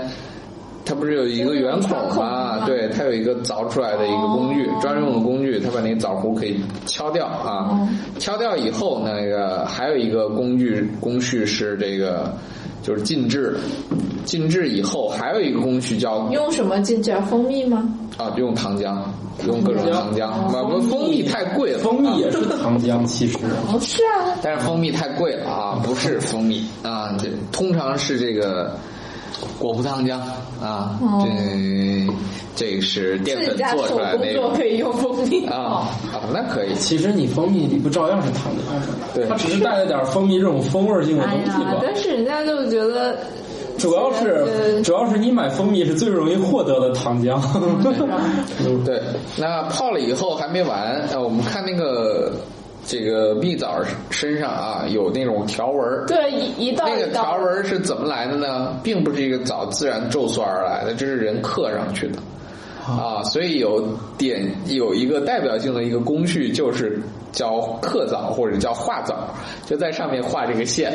[0.85, 2.65] 它不是有一个圆孔吗？
[2.67, 7.69] 对，它有一个凿出来的一个工具，哦专用的工具，它把那个枣核可以敲掉啊。
[7.71, 12.33] 哦敲掉以后，那个还有一个工具工序是这个，
[12.83, 13.57] 就是浸制。
[14.25, 17.21] 浸制以后，还有一个工序叫用什么进去啊？
[17.23, 17.89] 蜂蜜吗？
[18.17, 19.03] 啊，用糖浆，
[19.49, 20.31] 用各种糖浆。
[20.31, 28.77] 哦不，蜂蜜太贵了，蜂蜜也是糖浆，其实哦，是啊，但是蜂蜜太贵了啊，不是蜂蜜啊，这通常是这个
[29.59, 30.19] 果葡糖浆
[30.61, 31.27] 啊，哦
[32.57, 36.75] 这这个是淀粉做出来的工那种可以用蜂蜜啊啊，那可以。
[36.75, 39.15] 其实你蜂蜜你不照样是糖浆？
[39.15, 41.77] 对它只是带了点蜂蜜这种风味性的东西吧，。
[41.83, 43.17] 但是人家就觉得
[43.79, 47.41] 主要是呃主要是你买蜂蜜是最容易获得的糖浆。
[47.57, 49.01] 嗯 对，
[49.39, 52.33] 那泡了以后还没完，呃，我们看那个
[52.85, 56.05] 这个蜜枣身上啊有那种条纹儿。
[56.07, 58.79] 对一一道那个条纹是怎么来的呢？
[58.83, 62.19] 并不是一个枣自然皱缩而来的，这是人刻上去的。
[62.87, 63.83] 啊，所以有
[64.19, 69.15] 点有一个代表性的一个工序，就是叫刻枣或者叫画枣，
[69.67, 70.93] 就在上面画这个线。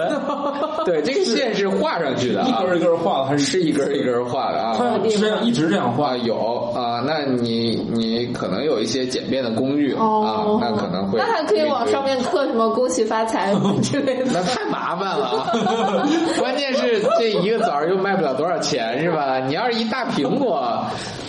[0.86, 4.74] 对，这个线是画上去的啊，一根一根画的还是是一根一根画的啊。
[4.78, 14.30] 它是这样一直这样画啊，有啊，那你你可能有一些简便的工具、哦啊，那可能会那还可以往上面刻什么“恭喜发财 ”之类的。
[14.32, 15.52] 那太麻烦了啊！
[16.40, 19.38] 关键是这一个枣儿又卖不了多少钱，是吧？
[19.40, 20.84] 你要是一大苹果，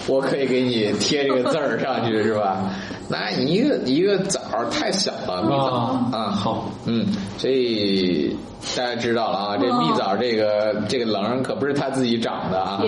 [0.08, 2.58] 我可以给你贴这个字儿上去，是吧？
[3.08, 7.06] 那你一个一个枣儿太小了，蜜枣啊，好，嗯，
[7.38, 8.36] 所以
[8.76, 12.82] 大家知道了啊，这蜜枣这个这个棱儿可不是它自己长的啊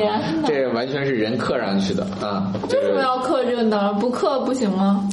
[0.46, 2.54] 这完全是人刻上去的啊。
[2.70, 3.94] 这个为什么要刻这个呢？
[4.00, 5.08] 不刻不行吗？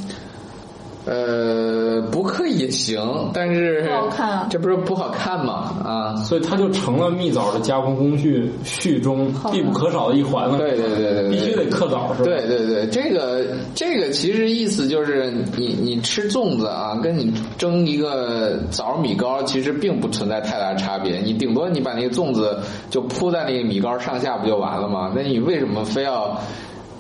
[1.11, 3.01] 呃，不刻也行，
[3.35, 5.75] 但是不好看啊这不是不好看吗？
[5.85, 10.57] 啊，所以它就成了蜜枣的加工工序序中必不可少的一环了。
[10.57, 12.27] 对对对对对，必须得刻枣是吧？
[12.27, 13.45] 对对对，这个
[13.75, 21.19] 这个其实意思就是你你吃粽子啊，跟你蒸一个枣米糕，其实并不存在太大差别。
[21.19, 22.57] 你顶多你把那个粽子
[22.89, 25.11] 就铺在那个米糕上下不就完了吗？
[25.13, 26.41] 那你为什么非要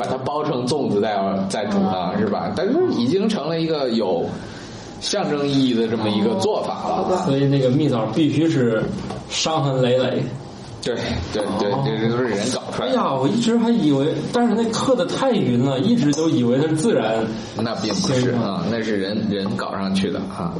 [0.00, 2.16] 把它包成粽子再要再煮它？
[2.18, 2.50] 是吧？
[2.56, 4.24] 但是已经成了一个有
[4.98, 7.22] 象征意义的这么一个做法了。
[7.26, 8.82] 所以那个蜜枣必须是
[9.28, 10.22] 伤痕累累。
[10.82, 10.94] 对
[11.32, 12.92] 对对，这这都是人搞出来的。
[12.92, 17.24] 哎呀，我一直还以为，但是那刻的太匀了，一直都以为它是自然。
[17.56, 20.54] 那并不是啊，那是人人搞上去的啊。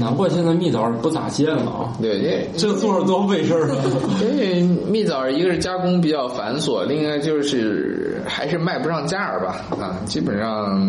[0.00, 1.92] 难怪现在蜜枣不咋见了啊。
[2.00, 3.76] 对对，这做着多费事儿啊。
[4.22, 10.80] 因为蜜枣一个是加工比较繁琐，另一个就是还是卖不上价儿吧啊，基本上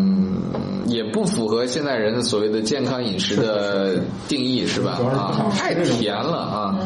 [0.88, 4.98] 也不符合现在人所谓的健康饮食的定义是吧？
[5.12, 6.78] 啊，太甜了啊。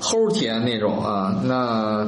[0.00, 2.06] 齁甜那种啊，那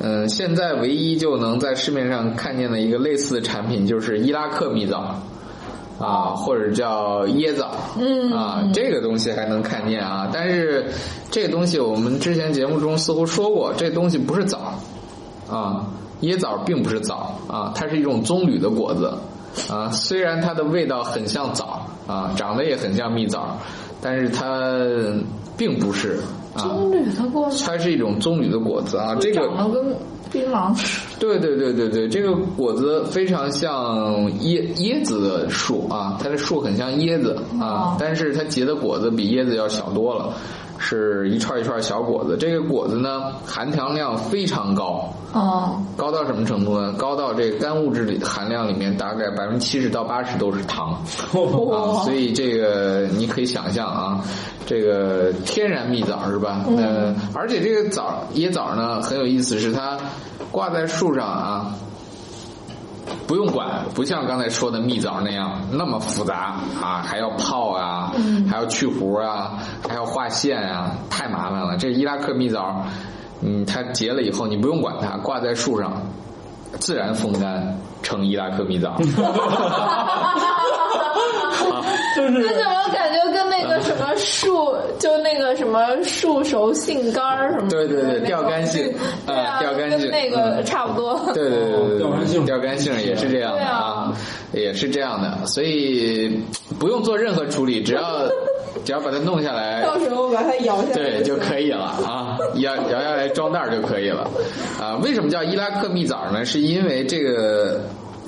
[0.00, 5.14] 嗯，现在唯一就能在市面上看见的一个类似的产品就是伊拉克蜜枣
[6.00, 10.28] 啊，或者叫椰枣，嗯啊，这个东西还能看见啊。
[10.32, 10.86] 但是
[11.30, 14.72] 这个东西我们之前节目中似乎说过，这东西不是枣
[15.48, 15.86] 啊，
[16.22, 19.12] 椰枣并不是枣啊，它是一种棕榈的果子
[19.70, 19.90] 啊。
[19.90, 23.58] 虽然它的味道很像枣啊，长得也很像蜜枣，
[24.00, 24.70] 但是它
[25.56, 26.20] 并不是。
[26.54, 29.96] 棕榈的果子，它是一种棕榈的果子啊，这个长得跟
[30.30, 31.18] 槟榔似的。
[31.18, 40.34] 对对对对对，这个果子非常像椰椰子的树啊，它的树很像椰子啊，但是它结的果子比椰子要小多了。
[40.84, 46.92] 是一串一串小果子，这个果子呢含糖量非常高，哦，高到什么程度呢？
[46.94, 50.90] 高到这个干物质里的含量里面大概百分之七十到八十都是糖，
[51.70, 54.20] 啊，所以这个你可以想象啊，
[54.66, 56.64] 这个天然蜜枣是吧？
[56.66, 59.96] 嗯，而且这个枣椰枣呢很有意思，是它
[60.50, 61.74] 挂在树上啊。
[63.26, 68.12] 不用管，不像刚才说的蜜枣那样那么复杂啊，还要泡啊，
[68.48, 71.76] 还要去核啊，还要画线啊，太麻烦了。
[71.76, 72.84] 这伊拉克蜜枣，
[73.40, 76.02] 嗯，它结了以后你不用管它，挂在树上，
[76.78, 78.96] 自然风干成伊拉克蜜枣。
[82.14, 87.68] 就是这怎么感觉跟那个什么树，就那个什么树熟杏干什么？
[87.70, 88.92] 对对对，钓干杏
[89.26, 91.18] 啊，钓干杏那个差不多。
[91.32, 94.12] 对对对对，钓干杏，钓干杏也是这样的啊，
[94.52, 96.38] 也是这样的，所以
[96.78, 98.02] 不用做任何处理，只要
[98.84, 104.28] 只要把它弄下来，到时候把它摇下来，对就可以了啊，摇摇下来装袋就可以了
[104.80, 104.96] 啊。
[105.02, 106.44] 为什么叫伊拉克蜜枣呢？
[106.44, 107.80] 是因为这个。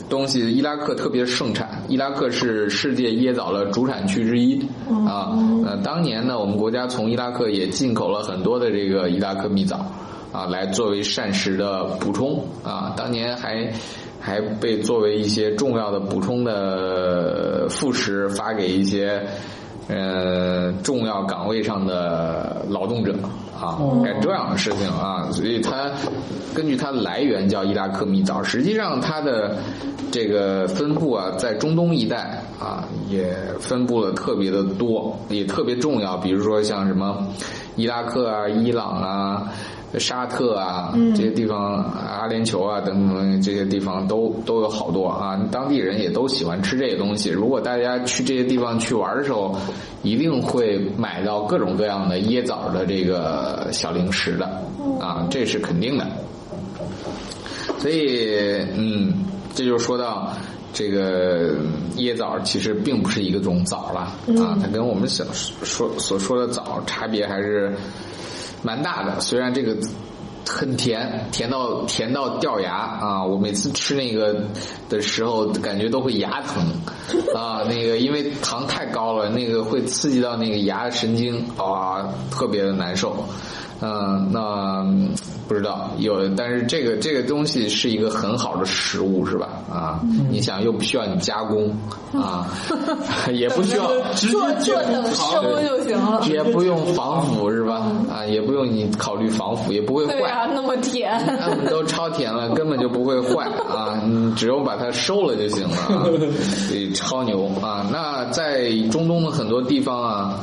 [0.07, 4.61] 东西伊拉克特别盛产，伊拉克是世界椰枣的主产区之一
[5.09, 5.33] 啊。
[5.65, 9.87] 呃，当年呢，我们国家从伊拉克也进口了很多的这个伊拉克蜜枣
[10.31, 12.93] 啊，来作为膳食的补充啊。
[12.95, 13.73] 当年还
[14.21, 19.27] 还被作为一些重要的补充的副食发给一些
[19.89, 23.15] 呃重要岗位上的劳动者。
[23.55, 25.91] 啊，干这样的事情啊，所以它
[26.53, 29.57] 根据它的来源叫伊拉克蜜枣，实际上它的
[30.11, 36.17] 这个分布啊，在中东一带啊，也分布了特别的多，也特别重要。
[36.17, 37.27] 比如说像什么
[37.77, 39.53] 伊拉克啊、伊朗啊。
[39.99, 47.31] 沙特啊，这些地方，阿联酋啊等等这些地方都都有好多啊，当地人也都喜欢吃这些东西。
[47.31, 49.57] 如果大家去这些地方去玩的时候，
[50.03, 54.47] 一定会买到各种各样的椰枣的这个小零食的
[55.01, 56.07] 啊，这是肯定的。
[57.79, 59.13] 所以，嗯，
[59.55, 60.33] 这就说到
[60.73, 61.55] 这个
[61.97, 64.01] 椰枣其实并不是一个种枣了
[64.43, 67.73] 啊，它跟我们想说所说的枣差别还是。
[68.65, 69.77] 蛮大的，虽然这个
[70.49, 73.25] 很甜，甜到甜到掉牙啊！
[73.25, 74.45] 我每次吃那个
[74.89, 76.65] 的时候，感觉都会牙疼
[77.35, 77.63] 啊。
[77.69, 83.25] 那个因为糖太高了，那个会刺激到那个牙神经啊，特别的难受。
[83.81, 84.87] 嗯，那
[85.49, 89.49] 不知道有，但是这个这个东西是一个很好的食物，是吧？
[89.71, 91.71] 啊，你想又不需要你加工
[92.13, 92.47] 啊，
[93.33, 97.91] 也不需要 做做等收就行了，也不用防腐，是吧？
[98.11, 100.13] 啊，也不用你考虑防腐，也不会坏。
[100.13, 104.01] 对啊，那么甜，他们都超甜了，根本就不会坏啊！
[104.07, 106.05] 你只有把它收了就行了，
[106.69, 107.87] 所以超牛啊！
[107.93, 110.41] 那在中东的很多地方啊，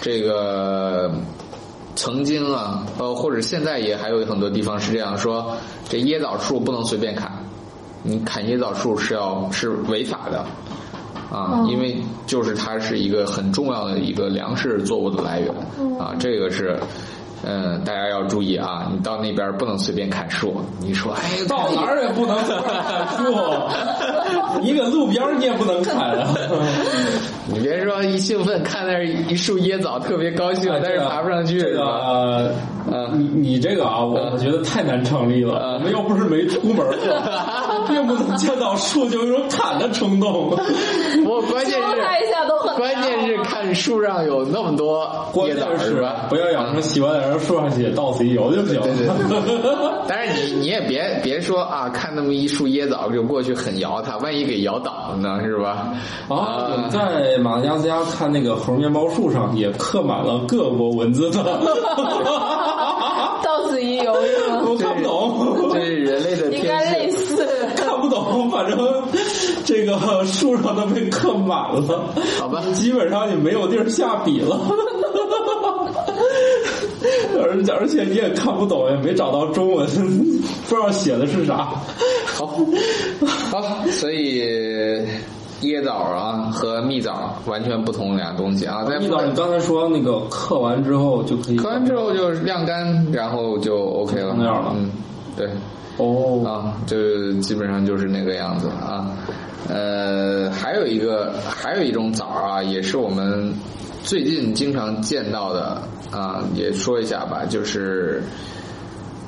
[0.00, 1.10] 这个。
[1.96, 5.56] 曾经啊，呃，或者现在也还有很多地方是这样说：
[5.88, 7.30] 这椰枣树不能随便砍，
[8.02, 10.44] 你砍椰枣树是要是违法的
[11.30, 15.54] 啊，因为就是它是一个很重要的一个粮食作物的来源
[15.98, 16.78] 啊，这个是。
[17.46, 18.88] 嗯，大家要注意啊！
[18.92, 20.60] 你到那边不能随便砍树。
[20.80, 22.56] 你说，哎， 到哪儿也不能砍
[23.16, 23.32] 树，
[24.62, 26.28] 一个路边你也不能砍啊！
[27.46, 31.58] 你别说一兴奋看那一树椰枣特别高兴，但是爬不上去。
[31.60, 32.54] 这个
[33.14, 35.74] 你你这个啊，我我觉得太难成立了。
[35.74, 36.94] 我们又不是没出门过，
[37.88, 40.50] 并不能见到树就有种砍的冲动。
[41.24, 41.96] 我关键是
[42.26, 46.26] 一下都很关键是看树上有那么多椰枣是吧？
[46.28, 48.80] 不要养成喜欢在这树上写“到此一游”就行。
[48.82, 49.74] 对对对。
[50.06, 55.94] 但是你你也别别说啊，看那么一树椰枣就过去狠摇它，万一给摇倒了呢，是吧？
[56.28, 61.44] 啊，我们在马达加斯加看那个猴面包树上也刻满了各国文字的。
[63.44, 64.62] 到此一游是吗？
[64.66, 67.46] 我看不懂，这是人类的应该类似，
[67.76, 68.50] 看不懂。
[68.50, 68.78] 反正
[69.64, 72.62] 这个树上都被刻满了，好吧？
[72.74, 74.60] 基本上也没有地儿下笔了。
[77.36, 79.86] 而而且你也看不懂，也没找到中文，
[80.68, 81.68] 不知道写的是啥。
[82.26, 82.58] 好，
[83.50, 84.42] 好，所以。
[85.64, 88.84] 椰枣啊和蜜枣完全不同俩东西啊。
[89.00, 94.34] 蜜枣，你刚才说那个刻完之后就可以，刻完之后就晾干，然后就 OK 了。
[94.36, 94.90] 那样了，嗯，
[95.36, 95.48] 对。
[95.96, 96.42] 哦。
[96.44, 99.10] 啊，就基本上就是那个样子啊。
[99.68, 103.52] 呃，还有一个，还有一种枣啊，也是我们
[104.02, 108.22] 最近经常见到的啊，也说一下吧，就是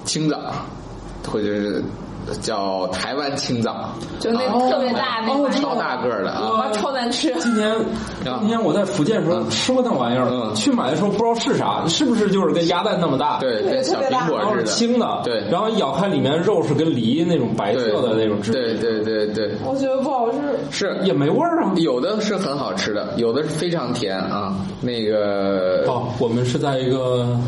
[0.05, 0.39] 青枣，
[1.27, 1.83] 或者是。
[2.41, 7.35] 叫台湾青枣，就那特别大那个超大个的啊，超难吃。
[7.41, 7.73] 今年
[8.23, 13.39] 今年我在福建的时候吃过那玩意儿，去买的时候不知道是啥，是不是就是跟鸭蛋那么大？
[13.39, 15.21] 对，跟小苹果似的，青的。
[15.25, 19.53] 对，然后咬开里面肉是跟梨那种白色的那种质对对对对。
[19.65, 20.39] 我觉得不好吃。
[20.71, 21.73] 是也没味儿啊。
[21.77, 24.55] 有的是很好吃的，有的是非常甜啊。
[24.81, 27.39] 那个哦，我们是在一个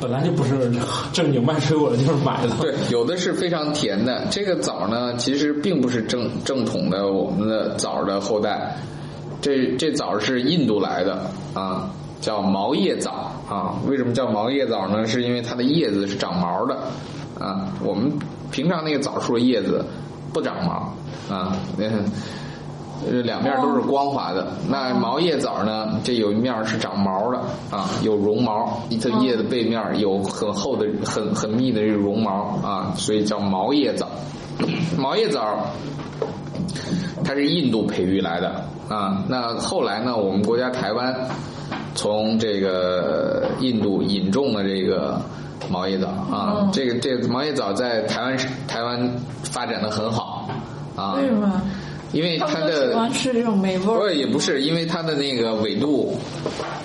[0.00, 0.70] 本来就不是
[1.12, 2.54] 正经卖水果的地方买的。
[2.60, 4.21] 对，有的是非常甜的。
[4.30, 8.76] 这个枣呢，其实并不是正正统的我们的枣的后代，
[9.40, 13.78] 这这枣是印度来的啊，叫毛叶枣啊。
[13.86, 15.06] 为什么叫毛叶枣呢？
[15.06, 16.76] 是因为它的叶子是长毛的
[17.38, 17.68] 啊。
[17.82, 18.12] 我们
[18.50, 19.84] 平常那个枣树的叶子
[20.32, 20.94] 不长毛
[21.34, 21.56] 啊，
[23.10, 24.46] 两面都是光滑的。
[24.68, 27.38] 那毛叶枣呢，这有一面是长毛的
[27.70, 34.08] 啊，有绒毛，它叶子背面有很厚的、很很密的这个绒毛啊，所以叫毛叶枣。
[34.96, 35.66] 毛叶枣，
[37.24, 39.24] 它是印度培育来的啊。
[39.28, 41.14] 那后来呢，我们国家台湾
[41.94, 45.20] 从这个印度引种了这个
[45.68, 46.70] 毛叶枣啊。
[46.72, 48.36] 这个这个毛叶枣在台湾
[48.68, 49.10] 台湾
[49.42, 50.48] 发展的很好
[50.94, 51.14] 啊。
[51.14, 51.60] 为什么？
[52.12, 53.84] 因为它的喜欢吃这种美味。
[53.84, 56.16] 不是也不是，因为它的那个纬度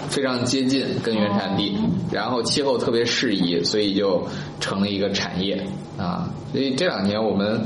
[0.10, 1.78] 非常接近跟原产地，
[2.12, 4.26] 然后气候特别适宜，所以就
[4.60, 5.62] 成了一个产业
[5.98, 6.30] 啊。
[6.54, 7.62] 所以这两年我们，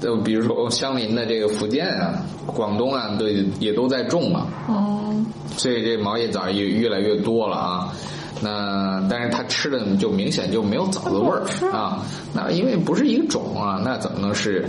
[0.00, 3.26] 就比如说相邻的这个福建啊、广东啊，都
[3.60, 4.48] 也都在种嘛。
[4.68, 5.14] 哦。
[5.56, 7.92] 所以这毛叶枣也越来越多了啊。
[8.42, 12.04] 那但是它吃的就明显就没有枣子味儿啊。
[12.32, 14.68] 那因为不是一个种啊，那怎么能是？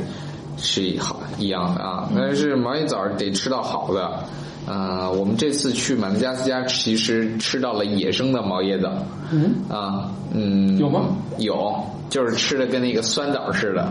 [0.62, 4.24] 是好一样的啊，但是毛叶枣得吃到好的，
[4.68, 8.92] 呃，我们这次去马达加斯加其实吃到了野生的毛椰枣，
[9.32, 11.08] 嗯，啊，嗯，有吗？
[11.38, 11.84] 有。
[12.12, 13.82] 就是吃的跟那个酸枣似的，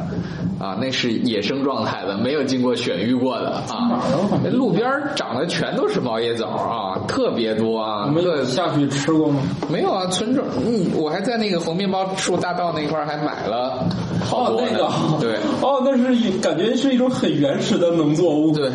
[0.58, 3.98] 啊，那是野生状态的，没有经过选育过的啊。
[4.44, 8.06] 那路边长的全都是毛叶枣啊，特别多啊。
[8.06, 9.40] 没有下去吃过吗？
[9.70, 13.86] 没有啊，纯种，嗯，我还在那个红面包树大道那块还买了
[14.22, 14.86] 好多那个，
[15.18, 18.70] 对，哦，那是一感觉是一种很原始的农作物，对，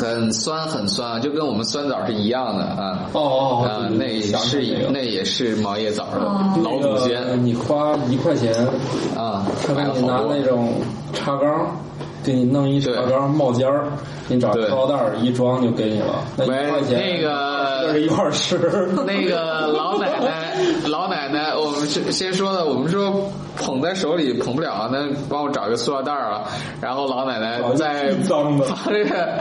[0.00, 3.08] 很酸很酸，就跟我们酸枣是一样的啊。
[3.12, 4.60] 哦哦，啊，那是
[4.92, 6.18] 那也是毛叶枣的
[6.64, 8.52] 老祖先，你花一块钱。
[9.16, 10.74] 啊，他给你拿那种
[11.12, 11.76] 茶缸，
[12.24, 13.84] 给你弄一茶缸冒尖儿，
[14.28, 16.24] 给你找塑料袋儿一装就给你了。
[16.36, 18.56] 那一块钱，那个一块吃。
[19.04, 20.56] 那个老奶奶，
[20.88, 21.51] 老奶奶，我
[21.82, 26.44] 们先先说的，我们说捧在手里捧不了，那帮我找一个塑料袋儿啊。
[26.80, 29.40] 然后老奶奶在翻这个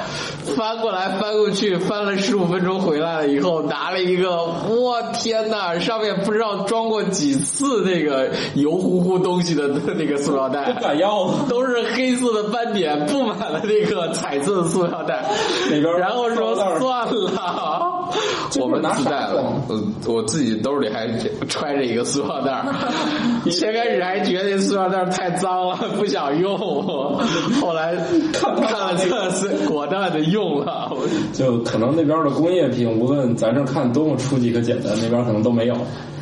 [0.56, 15.24] 翻过来翻过去，翻了十五分钟回来了以后，拿了一个，我天哪，上面不知道装过几次那个油乎乎东西的那个塑料袋，不敢要了，都是黑色的斑点，布满了那个彩色的塑料袋。
[15.70, 18.01] 里边，然后说算了，
[18.60, 21.08] 我们自带了，我我自己兜里还
[21.48, 22.64] 揣着一个塑料袋。
[23.50, 27.96] 先开始还觉得塑料袋太脏了， 不想用，后来
[28.34, 30.92] 看看了这次，果断的用了。
[31.34, 35.76] 就可能那边的工业品，无论咱这看多么初级和简单，那边可能都没有。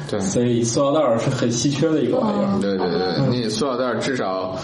[0.10, 2.60] 对所以塑料袋儿是很稀缺的一个玩意儿。
[2.62, 4.56] 对对对，你塑料袋至少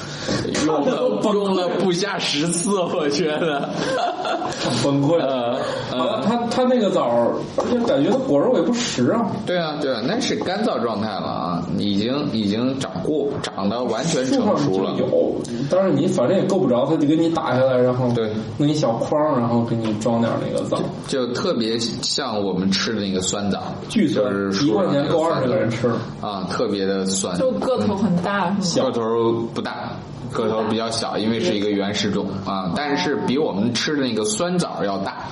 [0.66, 3.70] 用了 用了不下十次， 我觉得。
[4.84, 5.58] 崩溃呃
[5.92, 9.32] 呃它它它那个枣儿，而且感觉它果肉也不实啊。
[9.46, 14.96] 对啊，对啊，那是干燥状态了啊，已经已经长过，长得完全成熟了。
[14.98, 15.36] 有，
[15.70, 26.00] 但是你反正也够不着，它就给你打下来，然后对弄一小筐，然后给你装点那个枣，就特别像我们吃的那个酸枣，巨酸就是，一块钱够二个人吃了。
[26.22, 28.86] 啊，特别的酸，就个头很大，是吗？
[28.86, 29.92] 个头不大，
[30.32, 35.28] 个头比较小，因为是一个原始种啊，但是比我们吃的那个酸枣要大，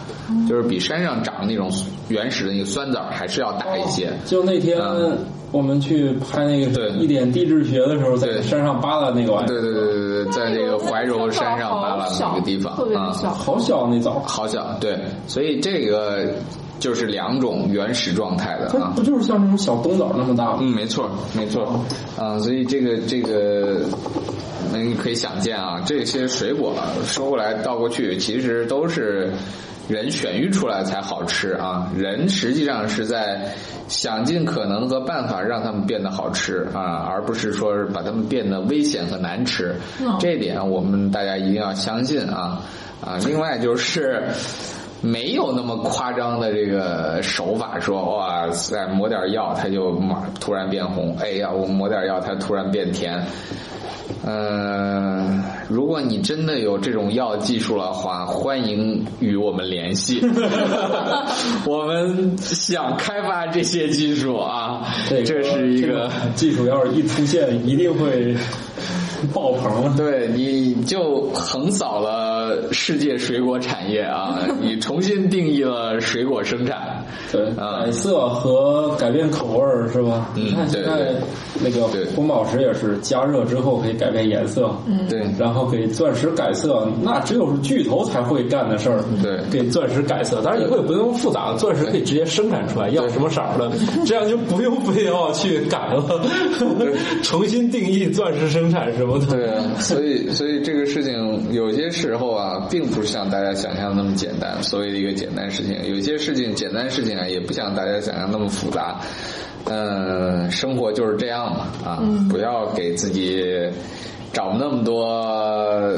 [0.48, 1.72] 就是比山上长的那种
[2.10, 4.12] 原始的那个酸枣还是要大一些。
[4.26, 5.18] 就那天嗯
[5.52, 13.30] 我们去拍那个对一点地质学的时候，在对山上扒拉那个玩意儿，对对对对对，在这个怀柔山上扒拉那个地方啊，小。
[13.30, 14.98] 好小那枣，好小，对，
[15.28, 16.28] 所以这个
[16.84, 19.02] 就是两种原始状态的啊它不。
[19.02, 20.58] 就是像那种小冬枣那么大吗？
[20.60, 21.80] 嗯，没错，没错，
[22.20, 23.86] 啊，所以这个这个，
[24.74, 26.76] 那你可以想见啊，这些水果
[27.06, 29.32] 收过来倒过去，其实都是
[29.88, 31.90] 人选育出来才好吃啊。
[31.96, 33.54] 人实际上是在
[33.88, 39.74] 想尽可能和办法让它们变得好吃啊，而不是说是把它们变得危险和难吃。
[40.02, 42.62] 嗯这一点我们大家一定要相信啊
[43.00, 43.18] 啊！
[43.26, 44.22] 另外就是。
[45.04, 53.22] 没有那么夸张的这个手法说，哇塞，抹点药它就马突然变红，哎呀，我抹点药它突然变甜。
[54.26, 60.22] 呃，如果你真的有这种药技术的话，欢迎与我们联系。
[61.68, 66.10] 我们想开发这些技术啊，这这是一个。
[66.36, 68.36] 技术，要是一出现，一定会
[69.34, 69.94] 爆棚了。
[69.98, 74.40] 对，你就横扫了世界水果产业啊！
[74.62, 77.04] 你重新定义了水果生产。
[77.32, 80.30] 对，啊改色和改变口味儿是吧？
[80.36, 81.14] 嗯你看现在
[81.64, 89.04] 那个红宝石也是加热之后可以改变颜色，嗯，对然后给钻石改色，那只有是巨头才会干的事儿。
[89.22, 93.72] 对给钻石改色，当然以后也不用复杂了，钻石可以直接生产出来，要什么色儿的，
[94.06, 96.22] 这样就不用非要去改了，
[97.24, 99.26] 重新定义钻石生产什么的。
[99.28, 104.62] 对啊，所以所以这个事情有些时候啊，并不是像大家想象的那么简单。
[104.64, 109.00] 所谓的一个简单事情，有些事情简单事情啊，也不像大家想象那么复杂。
[109.66, 113.44] 嗯，生活就是这样嘛啊，不要给自己
[114.34, 115.96] 找那么多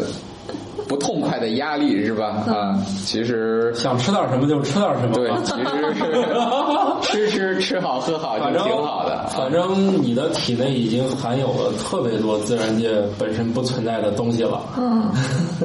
[0.88, 2.44] 不痛快的压力，是吧？
[2.48, 6.10] 啊，其实想吃点什么就吃点什么对吧，其实是
[7.02, 9.14] 吃吃吃好喝好就挺好的。
[9.16, 15.12] 啊反正你的体内已经含有了特别多自然界本身不存在的东西了，嗯，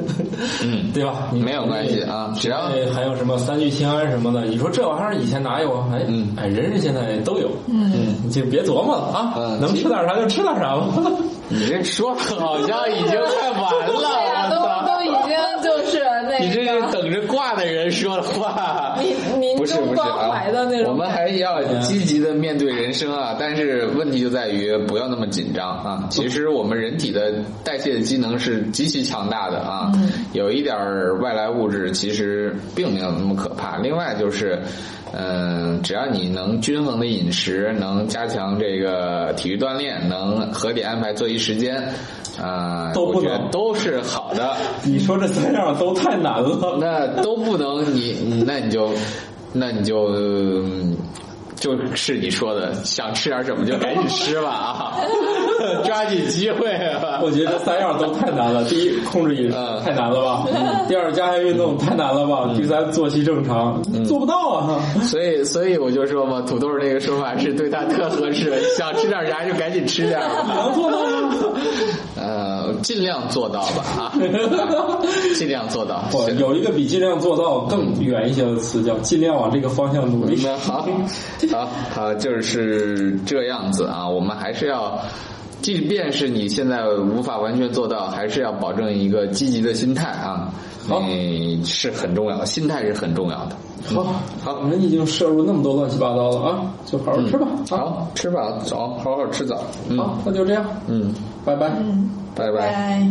[0.63, 1.29] 嗯，对吧？
[1.31, 5.87] 你没有关系啊只要体内含有什么三聚氰胺什么的，你说这玩意儿以前哪有啊？
[5.93, 10.87] 哎，嗯哎，人人现在都有，嗯，你就别琢磨了啊，嗯能吃点啥就吃点啥吧。
[11.49, 14.85] 你这说好像已经快完了， 对呀，都我操！
[14.87, 15.99] 都已经就是
[16.29, 20.41] 那你这是个等着挂的人说的话，民民不是不是啊
[20.87, 26.07] 我们还要积极的面对人生啊， 但是问题就在于不要那么紧张啊。
[26.09, 27.33] 其实我们人体的
[27.63, 29.91] 代谢的机能是极其强大的啊，
[30.33, 33.77] 有一点儿外来物质其实并没有那么可怕。
[33.77, 34.61] 另外就是。
[35.13, 41.83] 嗯，只要你能均衡的饮食，能加强这个体育锻炼，能合理安排作息时间，
[42.41, 44.55] 啊、都不能都是好的。
[44.87, 46.77] 你说这三样都太难了。
[46.79, 48.89] 那都不能，你那你就，
[49.53, 50.95] 那你就，嗯
[51.61, 54.97] 就是你说的，想吃点什么就赶紧吃吧啊，
[55.85, 57.21] 抓紧机会啊。
[57.23, 58.63] 我觉得三样都太难了。
[58.65, 60.47] 第一，控制饮食嗯太难了吧？
[60.89, 62.49] 第二，加强运动太难了吧？
[62.57, 64.81] 第三，作息正常做不到啊。
[65.03, 70.43] 所以，所以我就说嘛，土豆这个说法是对他特合适， 想吃点啥就赶紧吃点吧。
[70.65, 71.35] 能做到吗？
[72.17, 74.13] 呃，尽量做到吧啊，
[75.37, 76.03] 尽量做到。
[76.11, 80.41] 我有一个比尽量做到更远一些的词，叫尽量往这个方向努力。
[81.51, 84.07] 好，好，就是这样子啊。
[84.07, 84.99] 我们还是要，
[85.61, 90.53] 即便是你现在无法完全做到，还是要保证一个积极的心态啊。
[90.87, 93.55] 好嗯，是很重要的，心态是很重要的。
[93.93, 94.03] 好，
[94.43, 97.47] 好，我们已经摄入那么多乱七八糟了啊，就好好吃吧。
[97.69, 99.63] 啊，好，吃吧，早，好好吃早。
[99.89, 101.13] 嗯好，那就这样，嗯，
[101.45, 101.67] 拜拜。
[101.77, 102.51] 嗯拜。
[102.51, 103.07] 拜。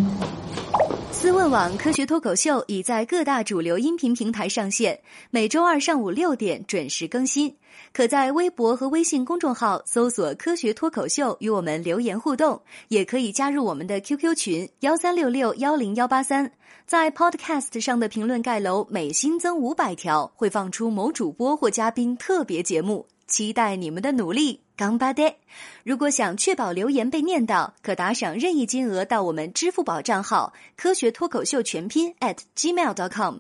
[1.12, 4.98] 思问网科学脱口秀已在各大主流音频平台上线，
[5.30, 7.54] 每周二上午六点准时更新。
[7.92, 16.52] 可在微博和微信公众号搜索“科学脱口秀”与我们留言互动，也可以加入我们的 QQ 群幺三六六幺零幺八三。
[16.86, 23.06] 在 Podcast 上的评论盖楼每新增五百条，会放出某主播或嘉宾特别节目。
[23.26, 24.60] 期待你们的努力。
[24.76, 25.36] 刚巴爹！
[25.84, 33.36] 如果想确保留言被念到，可打赏任意金额到我们支付宝账号“科学脱口秀全拼 ”at gmail.com。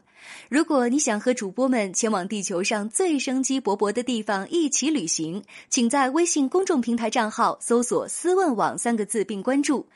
[0.48, 9.86] 如果你想和主播们前往地球上最生机勃勃的地方一起旅行，请在微信公众平台账号搜索“思问网”三个字并关注。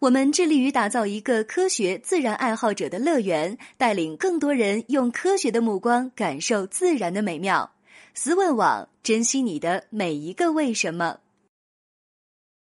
[0.00, 7.72] 我们致力于打造一个科学自然爱好者的乐园，带领更多人用科学的目光感受自然的美妙。
[8.12, 11.18] 思问网，珍惜你的每一个为什么。